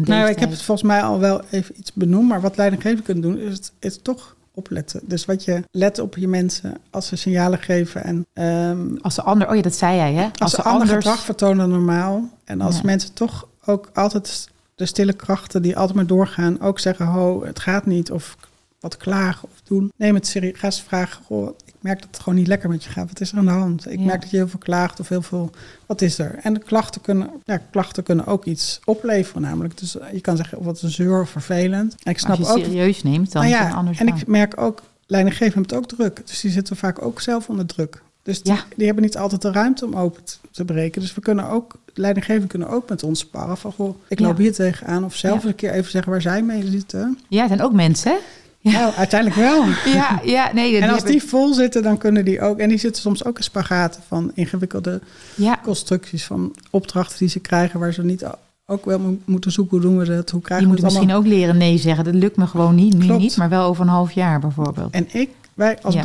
Nou, 0.07 0.29
ik 0.31 0.39
heb 0.39 0.51
het 0.51 0.63
volgens 0.63 0.87
mij 0.89 1.03
al 1.03 1.19
wel 1.19 1.41
even 1.51 1.79
iets 1.79 1.93
benoemd. 1.93 2.29
Maar 2.29 2.41
wat 2.41 2.57
leidinggevenden 2.57 3.05
kunnen 3.05 3.23
doen, 3.23 3.39
is, 3.39 3.55
het, 3.55 3.73
is 3.79 3.99
toch 4.03 4.37
opletten. 4.55 5.01
Dus 5.05 5.25
wat 5.25 5.45
je 5.45 5.63
let 5.71 5.99
op 5.99 6.17
je 6.17 6.29
mensen 6.29 6.77
als 6.91 7.07
ze 7.07 7.17
signalen 7.17 7.59
geven. 7.59 8.05
En 8.05 8.27
ehm, 8.33 8.97
Als 9.01 9.15
ze 9.15 9.23
ander, 9.23 9.49
oh 9.49 9.55
ja, 9.57 9.63
dat 9.63 9.75
zei 9.75 9.97
jij, 9.97 10.13
hè? 10.13 10.29
als, 10.39 10.51
ze 10.51 10.63
ander 10.63 10.89
gedrag 10.89 11.21
vertonen 11.21 11.57
dan 11.57 11.71
normaal. 11.71 12.29
En 12.45 12.61
als 12.61 12.77
Ja. 12.77 12.81
mensen 12.85 13.13
toch 13.13 13.49
ook 13.65 13.91
altijd 13.95 14.49
de 14.75 14.87
stille 14.87 15.13
krachten 15.13 15.63
die 15.63 15.77
altijd 15.77 15.97
maar 15.97 16.07
doorgaan, 16.07 16.61
ook 16.61 16.79
zeggen: 16.79 17.07
Ho, 17.07 17.45
het 17.45 17.61
gaat 17.61 17.87
niet. 17.87 18.11
Of 18.11 18.37
wat 18.81 18.97
klagen 18.97 19.49
of 19.53 19.61
doen. 19.65 19.93
Neem 19.97 20.15
het 20.15 20.27
serieus. 20.27 20.59
Ga 20.59 20.67
eens 20.67 20.83
vragen: 20.83 21.25
Goh, 21.25 21.49
merk 21.81 21.99
dat 22.01 22.09
het 22.11 22.21
gewoon 22.21 22.39
niet 22.39 22.47
lekker 22.47 22.69
met 22.69 22.85
je 22.85 22.91
gaat. 22.91 23.09
Wat 23.09 23.21
is 23.21 23.33
er 23.33 23.39
aan 23.39 23.45
de 23.45 23.51
hand? 23.51 23.91
Ik 23.91 23.99
Ja. 23.99 24.05
merk 24.05 24.21
dat 24.21 24.31
je 24.31 24.37
heel 24.37 24.49
veel 24.49 24.59
klaagt 24.59 25.01
of 25.01 25.09
heel 25.09 25.23
veel. 25.23 25.51
Wat 25.87 26.01
is 26.03 26.19
er? 26.19 26.39
En 26.43 26.55
de 26.55 26.61
klachten 26.61 27.01
kunnen, 27.01 27.31
ja, 27.45 27.61
klachten 27.71 28.03
kunnen 28.03 28.27
ook 28.27 28.45
iets 28.45 28.81
opleveren, 28.85 29.43
namelijk. 29.43 29.79
Dus 29.79 29.97
je 30.13 30.21
kan 30.21 30.37
zeggen: 30.37 30.63
wat 30.63 30.83
een 30.83 30.91
zeur 30.91 31.21
of 31.21 31.31
vervelend. 31.31 31.93
En 31.93 31.99
ik 32.13 32.17
Als 32.17 32.21
snap 32.23 32.37
je 32.37 32.47
ook. 32.47 32.57
het 32.57 32.67
serieus 32.67 33.03
neemt, 33.03 33.33
dan 33.33 33.43
Nou 33.43 33.55
is 33.55 33.59
ja, 33.59 33.65
het 33.65 33.73
een 33.73 33.79
ander 33.79 33.95
en 34.01 34.07
ik 34.07 34.27
merk 34.27 34.61
ook, 34.61 34.83
leidinggevenden 35.07 35.69
hebben 35.69 35.77
het 35.89 35.93
ook 35.93 35.99
druk. 35.99 36.27
Dus 36.27 36.41
die 36.41 36.51
zitten 36.51 36.77
vaak 36.77 37.03
ook 37.03 37.21
zelf 37.21 37.49
onder 37.49 37.67
druk. 37.67 38.03
Dus 38.23 38.43
die, 38.43 38.53
Ja. 38.53 38.65
die 38.77 38.87
hebben 38.87 39.05
niet 39.05 39.17
altijd 39.17 39.43
de 39.43 39.53
ruimte 39.53 39.87
om 39.87 39.95
open 39.97 40.23
te- 40.51 40.65
breken. 40.65 41.01
Dus 41.01 41.15
we 41.15 41.21
kunnen 41.21 41.49
ook, 41.49 41.75
leidinggevenden 41.95 42.49
kunnen 42.49 42.69
ook 42.69 42.89
met 42.89 43.03
ons 43.03 43.19
sparren. 43.21 43.57
Van, 43.57 43.73
goh, 43.73 43.97
ik 44.09 44.19
Ja. 44.19 44.27
loop 44.27 44.37
hier 44.37 44.53
tegenaan. 44.53 45.05
Of 45.05 45.15
zelf 45.15 45.43
Ja. 45.43 45.49
een 45.49 45.55
keer 45.55 45.71
even 45.73 45.91
zeggen 45.91 46.11
waar 46.13 46.23
zij 46.23 46.43
mee 46.43 46.69
zitten. 46.71 47.19
Ja, 47.29 47.39
het 47.41 47.49
zijn 47.49 47.63
ook 47.63 47.73
mensen, 47.73 48.11
hè? 48.13 48.17
Ja. 48.63 48.71
Nou, 48.73 48.93
uiteindelijk 48.95 49.41
wel. 49.41 49.65
Ja, 49.93 50.21
ja, 50.25 50.51
nee. 50.55 50.79
En 50.81 50.91
als 50.91 51.05
die 51.05 51.23
vol 51.23 51.55
zitten, 51.55 51.83
dan 51.83 51.99
kunnen 51.99 52.25
die 52.25 52.41
ook... 52.41 52.59
En 52.59 52.69
die 52.69 52.79
zitten 52.79 53.03
soms 53.03 53.25
ook 53.25 53.37
in 53.37 53.43
spagaten 53.45 54.03
van 54.09 54.31
ingewikkelde 54.35 55.01
Ja, 55.35 55.61
constructies... 55.63 56.25
van 56.25 56.55
opdrachten 56.71 57.19
die 57.19 57.29
ze 57.29 57.39
krijgen 57.41 57.81
waar 57.81 57.93
ze 57.93 58.05
niet 58.05 58.25
ook 58.67 58.85
wel 58.85 58.99
mo- 58.99 59.19
moeten 59.25 59.53
zoeken. 59.53 59.77
Hoe 59.81 59.87
doen 59.87 59.99
we 59.99 60.05
dat? 60.05 60.31
Hoe 60.31 60.41
die 60.41 60.41
krijgen 60.41 60.67
we 60.67 60.73
moeten 60.73 60.89
het 60.89 60.95
misschien 60.99 61.15
allemaal? 61.17 61.33
ook 61.33 61.39
leren 61.39 61.57
nee 61.57 61.79
zeggen. 61.79 62.05
Dat 62.05 62.15
lukt 62.15 62.37
me 62.37 62.47
gewoon 62.47 62.75
niet, 62.75 62.95
nu 62.95 63.05
Klopt. 63.05 63.21
niet, 63.21 63.37
maar 63.37 63.49
wel 63.49 63.65
over 63.65 63.83
een 63.83 63.91
half 63.91 64.13
jaar 64.13 64.41
bijvoorbeeld. 64.41 64.93
En 64.93 65.07
ik, 65.13 65.31
wij 65.55 65.79
als 65.83 65.95
Ja. 65.95 66.01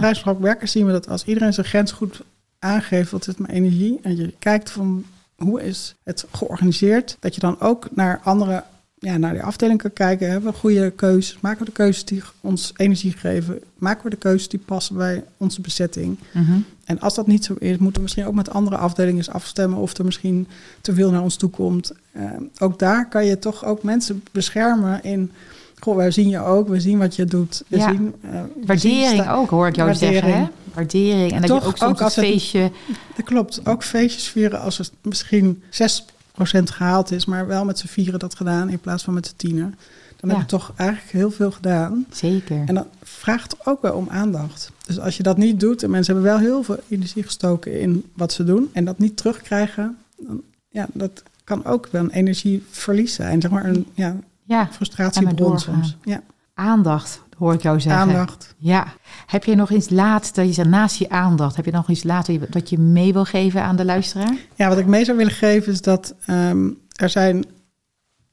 zien 0.67 0.85
we 0.85 0.91
dat 0.91 1.09
als 1.09 1.23
iedereen 1.25 1.53
zijn 1.53 1.65
grens 1.65 1.91
goed 1.91 2.21
aangeeft, 2.59 3.11
wat 3.11 3.27
is 3.27 3.35
mijn 3.37 3.53
energie, 3.53 3.99
en 4.01 4.15
je 4.17 4.33
kijkt 4.39 4.71
van 4.71 5.03
hoe 5.37 5.63
is 5.63 5.95
het 6.03 6.25
georganiseerd, 6.31 7.17
dat 7.19 7.35
je 7.35 7.41
dan 7.41 7.59
ook 7.59 7.87
naar 7.91 8.19
andere, 8.23 8.63
ja, 8.99 9.17
naar 9.17 9.33
die 9.33 9.43
afdeling 9.43 9.81
kan 9.81 9.93
kijken. 9.93 10.29
Hebben 10.31 10.51
we 10.51 10.57
goede 10.57 10.91
keuzes? 10.91 11.37
Maken 11.41 11.59
we 11.59 11.65
de 11.65 11.71
keuzes 11.71 12.05
die 12.05 12.23
ons 12.41 12.73
energie 12.75 13.11
geven? 13.11 13.59
Maken 13.77 14.03
we 14.03 14.09
de 14.09 14.15
keuzes 14.15 14.49
die 14.49 14.59
passen 14.65 14.95
bij 14.95 15.23
onze 15.37 15.61
bezetting? 15.61 16.17
Mhm. 16.33 16.51
En 16.85 16.99
als 16.99 17.15
dat 17.15 17.27
niet 17.27 17.45
zo 17.45 17.53
is, 17.59 17.77
moeten 17.77 17.93
we 17.95 18.01
misschien 18.01 18.25
ook 18.25 18.33
met 18.33 18.49
andere 18.49 18.77
afdelingen 18.77 19.17
eens 19.17 19.29
afstemmen 19.29 19.79
of 19.79 19.97
er 19.97 20.05
misschien 20.05 20.47
te 20.81 20.93
veel 20.93 21.11
naar 21.11 21.21
ons 21.21 21.35
toe 21.35 21.49
komt. 21.49 21.91
Eh, 22.11 22.23
ook 22.59 22.79
daar 22.79 23.09
kan 23.09 23.25
je 23.25 23.39
toch 23.39 23.65
ook 23.65 23.83
mensen 23.83 24.23
beschermen 24.31 25.03
in. 25.03 25.31
Goh, 25.79 25.95
wij 25.95 26.11
zien 26.11 26.29
je 26.29 26.39
ook, 26.39 26.67
we 26.67 26.79
zien 26.79 26.97
wat 26.97 27.15
je 27.15 27.25
doet. 27.25 27.63
We 27.67 27.77
Ja. 27.77 27.89
zien, 27.89 28.13
eh, 28.21 28.29
we 28.31 28.65
Waardering 28.65 29.29
ook, 29.29 29.49
hoor 29.49 29.67
ik 29.67 29.75
jou 29.75 29.89
Waardering. 29.89 30.23
zeggen. 30.23 30.41
Hè? 30.41 30.47
Waardering. 30.73 31.31
En 31.31 31.41
dat 31.41 31.49
Toch 31.49 31.61
je 31.61 31.67
ook 31.67 31.77
soms 31.77 31.91
ook 31.91 32.01
als 32.01 32.15
het- 32.15 32.25
feestje... 32.25 32.71
Dat 33.15 33.25
klopt. 33.25 33.61
Ook 33.67 33.83
feestjes 33.83 34.27
vieren 34.27 34.61
als 34.61 34.77
het 34.77 34.91
misschien 35.01 35.63
6% 35.69 36.13
gehaald 36.43 37.11
is, 37.11 37.25
maar 37.25 37.47
wel 37.47 37.65
met 37.65 37.79
z'n 37.79 37.87
vieren 37.87 38.19
dat 38.19 38.35
gedaan 38.35 38.69
in 38.69 38.79
plaats 38.79 39.03
van 39.03 39.13
met 39.13 39.27
z'n 39.27 39.35
tienen. 39.35 39.75
Dan 40.19 40.29
Ja. 40.29 40.35
heb 40.35 40.49
je 40.49 40.57
toch 40.57 40.71
eigenlijk 40.75 41.11
heel 41.11 41.31
veel 41.31 41.51
gedaan. 41.51 42.05
Zeker. 42.11 42.63
En 42.65 42.75
dat 42.75 42.87
vraagt 43.03 43.55
ook 43.67 43.81
wel 43.81 43.93
om 43.93 44.09
aandacht. 44.09 44.71
Dus 44.85 44.99
als 44.99 45.17
je 45.17 45.23
dat 45.23 45.37
niet 45.37 45.59
doet, 45.59 45.83
en 45.83 45.89
mensen 45.89 46.13
hebben 46.13 46.31
wel 46.31 46.41
heel 46.41 46.63
veel 46.63 46.79
energie 46.89 47.23
gestoken 47.23 47.79
in 47.81 48.05
wat 48.13 48.33
ze 48.33 48.43
doen, 48.43 48.69
en 48.73 48.85
dat 48.85 48.99
niet 48.99 49.17
terugkrijgen, 49.17 49.97
dan, 50.17 50.41
ja, 50.69 50.87
dat 50.93 51.23
kan 51.43 51.65
ook 51.65 51.87
wel 51.91 52.03
een 52.03 52.09
energieverlies 52.09 53.13
zijn. 53.13 53.41
Zeg 53.41 53.51
maar 53.51 53.65
een 53.65 53.85
ja, 53.93 54.15
Ja, 54.43 54.69
frustratiebron 54.71 55.59
soms. 55.59 55.97
Ja, 56.03 56.21
aandacht, 56.53 57.21
hoor 57.37 57.53
ik 57.53 57.61
jou 57.61 57.79
zeggen. 57.79 58.01
aandacht. 58.01 58.55
Ja. 58.57 58.93
Heb 59.25 59.43
je 59.43 59.55
nog 59.55 59.71
iets 59.71 59.89
laat, 59.89 60.35
dat 60.35 60.47
je 60.47 60.53
zegt, 60.53 60.69
naast 60.69 60.97
je 60.97 61.09
aandacht, 61.09 61.55
heb 61.55 61.65
je 61.65 61.71
nog 61.71 61.89
iets 61.89 62.03
later 62.03 62.51
dat 62.51 62.69
je 62.69 62.79
mee 62.79 63.13
wil 63.13 63.25
geven 63.25 63.61
aan 63.63 63.75
de 63.75 63.85
luisteraar? 63.85 64.35
Ja, 64.55 64.69
wat 64.69 64.77
ik 64.77 64.85
mee 64.85 65.05
zou 65.05 65.17
willen 65.17 65.33
geven 65.33 65.71
is 65.71 65.81
dat 65.81 66.15
ehm, 66.25 66.69
er 66.95 67.09
zijn 67.09 67.45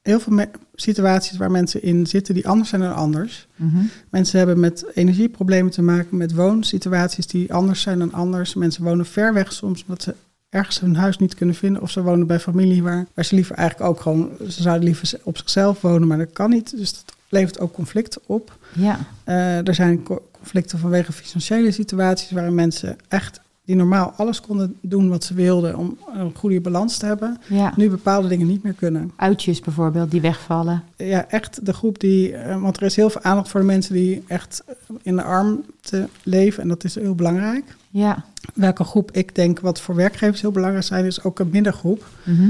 heel 0.01 0.19
veel 0.19 0.45
situaties 0.73 1.37
waar 1.37 1.51
mensen 1.51 1.83
in 1.83 2.07
zitten 2.07 2.33
die 2.33 2.47
anders 2.47 2.69
zijn 2.69 2.81
dan 2.81 2.95
anders. 2.95 3.47
Mhm. 3.55 3.83
Mensen 4.09 4.37
hebben 4.37 4.59
met 4.59 4.85
energieproblemen 4.93 5.71
te 5.71 5.81
maken, 5.81 6.17
met 6.17 6.33
woonsituaties 6.33 7.27
die 7.27 7.53
anders 7.53 7.81
zijn 7.81 7.99
dan 7.99 8.13
anders. 8.13 8.53
Mensen 8.53 8.83
wonen 8.83 9.05
ver 9.05 9.33
weg 9.33 9.53
soms 9.53 9.81
omdat 9.81 10.03
ze 10.03 10.15
ergens 10.49 10.79
hun 10.79 10.95
huis 10.95 11.17
niet 11.17 11.35
kunnen 11.35 11.55
vinden. 11.55 11.81
Of 11.81 11.89
ze 11.89 12.01
wonen 12.01 12.27
bij 12.27 12.39
familie 12.39 12.83
waar, 12.83 13.07
waar 13.13 13.25
ze 13.25 13.35
liever 13.35 13.55
eigenlijk 13.55 13.89
ook 13.89 14.01
gewoon... 14.01 14.29
Ze 14.49 14.61
zouden 14.61 14.83
liever 14.85 15.11
op 15.23 15.37
zichzelf 15.37 15.81
wonen, 15.81 16.07
maar 16.07 16.17
dat 16.17 16.33
kan 16.33 16.49
niet. 16.49 16.77
Dus 16.77 16.93
dat 16.93 17.15
levert 17.33 17.59
ook 17.59 17.73
conflicten 17.73 18.21
op. 18.25 18.57
Ja, 18.75 18.99
Eh, 19.23 19.67
er 19.67 19.75
zijn 19.75 20.03
co- 20.03 20.27
conflicten 20.31 20.79
vanwege 20.79 21.11
financiële 21.11 21.71
situaties 21.71 22.31
waarin 22.31 22.55
mensen 22.55 22.97
echt 23.07 23.41
die 23.65 23.75
normaal 23.75 24.13
alles 24.17 24.41
konden 24.41 24.75
doen 24.81 25.09
wat 25.09 25.23
ze 25.23 25.33
wilden 25.33 25.77
om 25.77 25.97
een 26.15 26.31
goede 26.35 26.61
balans 26.61 26.97
te 26.97 27.05
hebben, 27.05 27.37
ja. 27.49 27.73
nu 27.75 27.89
bepaalde 27.89 28.27
dingen 28.27 28.47
niet 28.47 28.63
meer 28.63 28.73
kunnen. 28.73 29.11
Uitjes 29.15 29.59
bijvoorbeeld, 29.59 30.11
die 30.11 30.21
wegvallen. 30.21 30.83
Ja, 30.97 31.27
echt 31.29 31.65
de 31.65 31.73
groep 31.73 31.99
die, 31.99 32.35
eh, 32.35 32.61
want 32.61 32.77
er 32.77 32.83
is 32.83 32.95
heel 32.95 33.09
veel 33.09 33.21
aandacht 33.21 33.49
voor 33.49 33.59
de 33.59 33.65
mensen 33.65 33.93
die 33.93 34.23
echt 34.27 34.63
in 35.01 35.15
de 35.15 35.23
armte 35.23 36.09
leven 36.23 36.61
en 36.63 36.67
dat 36.69 36.83
is 36.83 36.95
heel 36.95 37.15
belangrijk. 37.15 37.75
Ja. 37.89 38.23
Welke 38.53 38.83
groep 38.83 39.11
ik 39.11 39.35
denk 39.35 39.59
wat 39.59 39.81
voor 39.81 39.95
werkgevers 39.95 40.41
heel 40.41 40.51
belangrijk 40.51 40.85
zijn, 40.85 41.05
is 41.05 41.23
ook 41.23 41.39
een 41.39 41.49
middengroep 41.51 42.05
Mhm. 42.23 42.49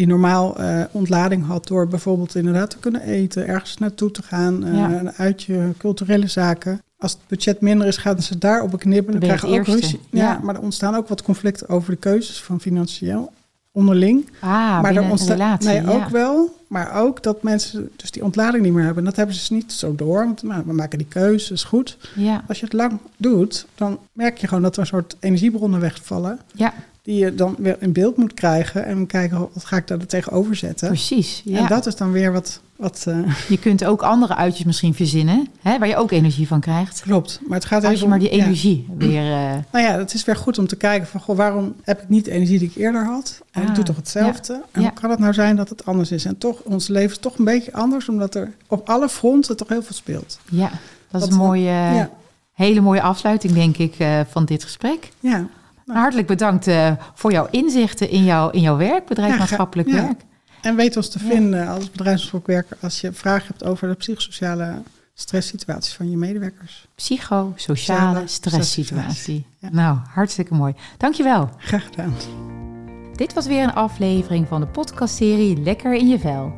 Die 0.00 0.08
normaal 0.08 0.56
eh, 0.56 0.80
ontlading 0.90 1.46
had 1.46 1.66
door 1.66 1.88
bijvoorbeeld 1.88 2.34
inderdaad 2.34 2.70
te 2.70 2.78
kunnen 2.78 3.02
eten, 3.02 3.46
ergens 3.46 3.78
naartoe 3.78 4.10
te 4.10 4.22
gaan, 4.22 4.64
eh, 4.64 4.74
Ja. 4.74 4.90
een 4.98 5.12
uitje, 5.12 5.72
culturele 5.78 6.26
zaken. 6.26 6.82
Als 6.98 7.12
het 7.12 7.20
budget 7.28 7.60
minder 7.60 7.86
is, 7.86 7.96
gaan 7.96 8.22
ze 8.22 8.38
daar 8.38 8.62
op 8.62 8.78
knippen. 8.78 9.12
Dan 9.12 9.20
je 9.20 9.26
krijgen 9.36 9.48
ook 9.58 9.66
ruzie. 9.66 10.00
Ja, 10.10 10.22
Ja. 10.22 10.40
maar 10.42 10.54
er 10.54 10.60
ontstaan 10.60 10.94
ook 10.94 11.08
wat 11.08 11.22
conflicten 11.22 11.68
over 11.68 11.90
de 11.90 11.96
keuzes 11.96 12.42
van 12.42 12.60
financieel 12.60 13.32
onderling. 13.72 14.28
Ah, 14.40 14.82
maar 14.82 14.96
er 14.96 15.10
ontstaat 15.10 15.30
relatie. 15.38 15.68
nee, 15.68 15.82
ja. 15.82 15.88
ook 15.90 16.08
wel, 16.08 16.56
maar 16.66 16.94
ook 16.94 17.22
dat 17.22 17.42
mensen 17.42 17.90
dus 17.96 18.10
die 18.10 18.24
ontlading 18.24 18.62
niet 18.64 18.72
meer 18.72 18.84
hebben. 18.84 18.98
En 19.02 19.08
dat 19.08 19.16
hebben 19.16 19.34
ze 19.34 19.40
dus 19.40 19.50
niet 19.50 19.72
zo 19.72 19.94
door, 19.94 20.24
want 20.24 20.42
nou, 20.42 20.62
we 20.66 20.72
maken 20.72 20.98
die 20.98 21.06
keuze, 21.06 21.52
is 21.52 21.64
goed. 21.64 21.96
Ja, 22.14 22.44
Als 22.48 22.58
je 22.58 22.64
het 22.64 22.74
lang 22.74 22.98
doet, 23.16 23.66
dan 23.74 23.98
merk 24.12 24.38
je 24.38 24.46
gewoon 24.48 24.62
dat 24.62 24.74
er 24.74 24.80
een 24.80 24.86
soort 24.86 25.16
energiebronnen 25.20 25.80
wegvallen 25.80 26.38
ja. 26.54 26.72
Die 27.10 27.24
je 27.24 27.34
dan 27.34 27.54
weer 27.58 27.76
in 27.80 27.92
beeld 27.92 28.16
moet 28.16 28.34
krijgen. 28.34 28.84
En 28.84 29.06
kijken 29.06 29.38
wat 29.38 29.64
ga 29.64 29.76
ik 29.76 29.86
daar 29.86 30.06
tegenover 30.06 30.56
zetten. 30.56 30.88
Precies. 30.88 31.42
Ja. 31.44 31.58
En 31.58 31.66
dat 31.66 31.86
is 31.86 31.96
dan 31.96 32.12
weer 32.12 32.32
wat. 32.32 32.60
wat 32.76 33.04
uh, 33.08 33.32
je 33.48 33.58
kunt 33.58 33.84
ook 33.84 34.02
andere 34.02 34.34
uitjes 34.36 34.64
misschien 34.66 34.94
verzinnen, 34.94 35.48
hè, 35.60 35.78
waar 35.78 35.88
je 35.88 35.96
ook 35.96 36.10
energie 36.10 36.46
van 36.46 36.60
krijgt. 36.60 37.00
Klopt. 37.00 37.40
Maar 37.46 37.58
het 37.58 37.66
gaat 37.66 37.84
Als 37.84 37.92
even 37.92 38.02
je 38.04 38.08
maar 38.10 38.18
die 38.18 38.30
om- 38.30 38.36
ja. 38.36 38.42
energie 38.44 38.86
weer. 38.98 39.32
eh, 39.32 39.52
Nou 39.72 39.84
ja, 39.84 39.98
het 39.98 40.14
is 40.14 40.24
weer 40.24 40.36
goed 40.36 40.58
om 40.58 40.66
te 40.66 40.76
kijken 40.76 41.06
van 41.08 41.20
goh, 41.20 41.36
waarom 41.36 41.74
heb 41.82 42.02
ik 42.02 42.08
niet 42.08 42.24
de 42.24 42.30
energie 42.30 42.58
die 42.58 42.68
ik 42.68 42.76
eerder 42.76 43.04
had? 43.04 43.40
En 43.50 43.62
ik 43.62 43.68
Ah, 43.68 43.74
doe 43.74 43.84
toch 43.84 43.96
hetzelfde? 43.96 44.52
En 44.72 44.80
Ja. 44.82 44.88
hoe 44.88 45.00
kan 45.00 45.10
het 45.10 45.18
nou 45.18 45.32
zijn 45.32 45.56
dat 45.56 45.68
het 45.68 45.86
anders 45.86 46.10
is? 46.10 46.24
En 46.24 46.38
toch, 46.38 46.60
ons 46.62 46.88
leven 46.88 47.10
is 47.10 47.18
toch 47.18 47.38
een 47.38 47.44
beetje 47.44 47.72
anders, 47.72 48.08
omdat 48.08 48.34
er 48.34 48.52
op 48.66 48.88
alle 48.88 49.08
fronten 49.08 49.56
toch 49.56 49.68
heel 49.68 49.82
veel 49.82 49.94
speelt. 49.96 50.38
ja, 50.50 50.70
dat 51.10 51.22
is 51.22 51.28
een 51.28 51.34
mooie, 51.36 52.08
hele 52.52 52.80
mooie 52.80 53.02
afsluiting, 53.02 53.52
denk 53.52 53.76
ik, 53.76 53.94
eh, 53.98 54.20
van 54.28 54.44
dit 54.44 54.64
gesprek. 54.64 55.08
Ja, 55.20 55.46
Hartelijk 55.92 56.26
bedankt 56.26 56.66
eh, 56.66 56.92
voor 57.14 57.32
jouw 57.32 57.48
inzichten 57.50 58.10
in 58.10 58.24
jouw, 58.24 58.50
in 58.50 58.60
jouw 58.60 58.76
werk, 58.76 59.16
ja. 59.16 59.84
werk. 59.84 60.20
en 60.62 60.76
weet 60.76 60.96
ons 60.96 61.08
te 61.08 61.18
vinden 61.18 61.68
als 61.68 61.90
bedrijfswerker 61.90 62.76
als 62.80 63.00
je 63.00 63.12
vragen 63.12 63.46
hebt 63.46 63.64
over 63.64 63.88
de 63.88 63.94
psychosociale 63.94 64.82
stresssituaties 65.14 65.94
van 65.94 66.10
je 66.10 66.16
medewerkers. 66.16 66.86
Psychosociale 66.94 67.78
Sociale 67.78 68.26
stresssituatie. 68.26 69.46
Ja. 69.58 69.68
Nou, 69.72 69.98
hartstikke 70.08 70.54
mooi. 70.54 70.74
Dankjewel. 70.96 71.50
Graag 71.56 71.84
gedaan. 71.84 72.14
Dit 73.14 73.32
was 73.32 73.46
weer 73.46 73.62
een 73.62 73.74
aflevering 73.74 74.48
van 74.48 74.60
de 74.60 74.66
podcastserie 74.66 75.62
Lekker 75.62 75.94
in 75.94 76.08
je 76.08 76.18
vel. 76.18 76.52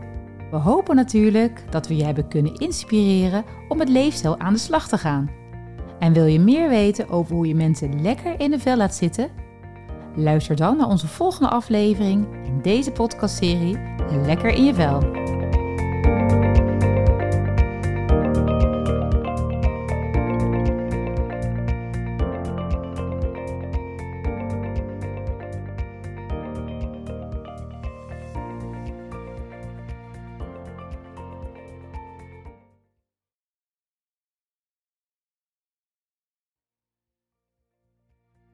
We 0.51 0.57
hopen 0.57 0.97
natuurlijk 0.97 1.65
dat 1.71 1.89
we 1.89 1.97
je 1.97 2.05
hebben 2.05 2.29
kunnen 2.29 2.55
inspireren 2.55 3.45
om 3.69 3.79
met 3.79 3.89
leefstijl 3.89 4.39
aan 4.39 4.53
de 4.53 4.59
slag 4.59 4.89
te 4.89 4.99
gaan. 4.99 5.42
En 6.03 6.13
wil 6.13 6.27
je 6.27 6.41
meer 6.41 6.69
weten 6.69 7.09
over 7.09 7.35
hoe 7.35 7.47
je 7.47 7.55
mensen 7.55 8.03
lekker 8.03 8.41
in 8.41 8.51
de 8.51 8.59
vel 8.59 8.77
laat 8.77 8.95
zitten? 8.95 9.31
Luister 10.17 10.57
dan 10.57 10.77
naar 10.77 10.89
onze 10.89 11.07
volgende 11.07 11.51
aflevering 11.51 12.27
in 12.45 12.61
deze 12.63 12.91
podcastserie 12.91 13.79
Lekker 14.25 14.51
in 14.51 14.65
je 14.65 14.75
vel. 14.75 15.22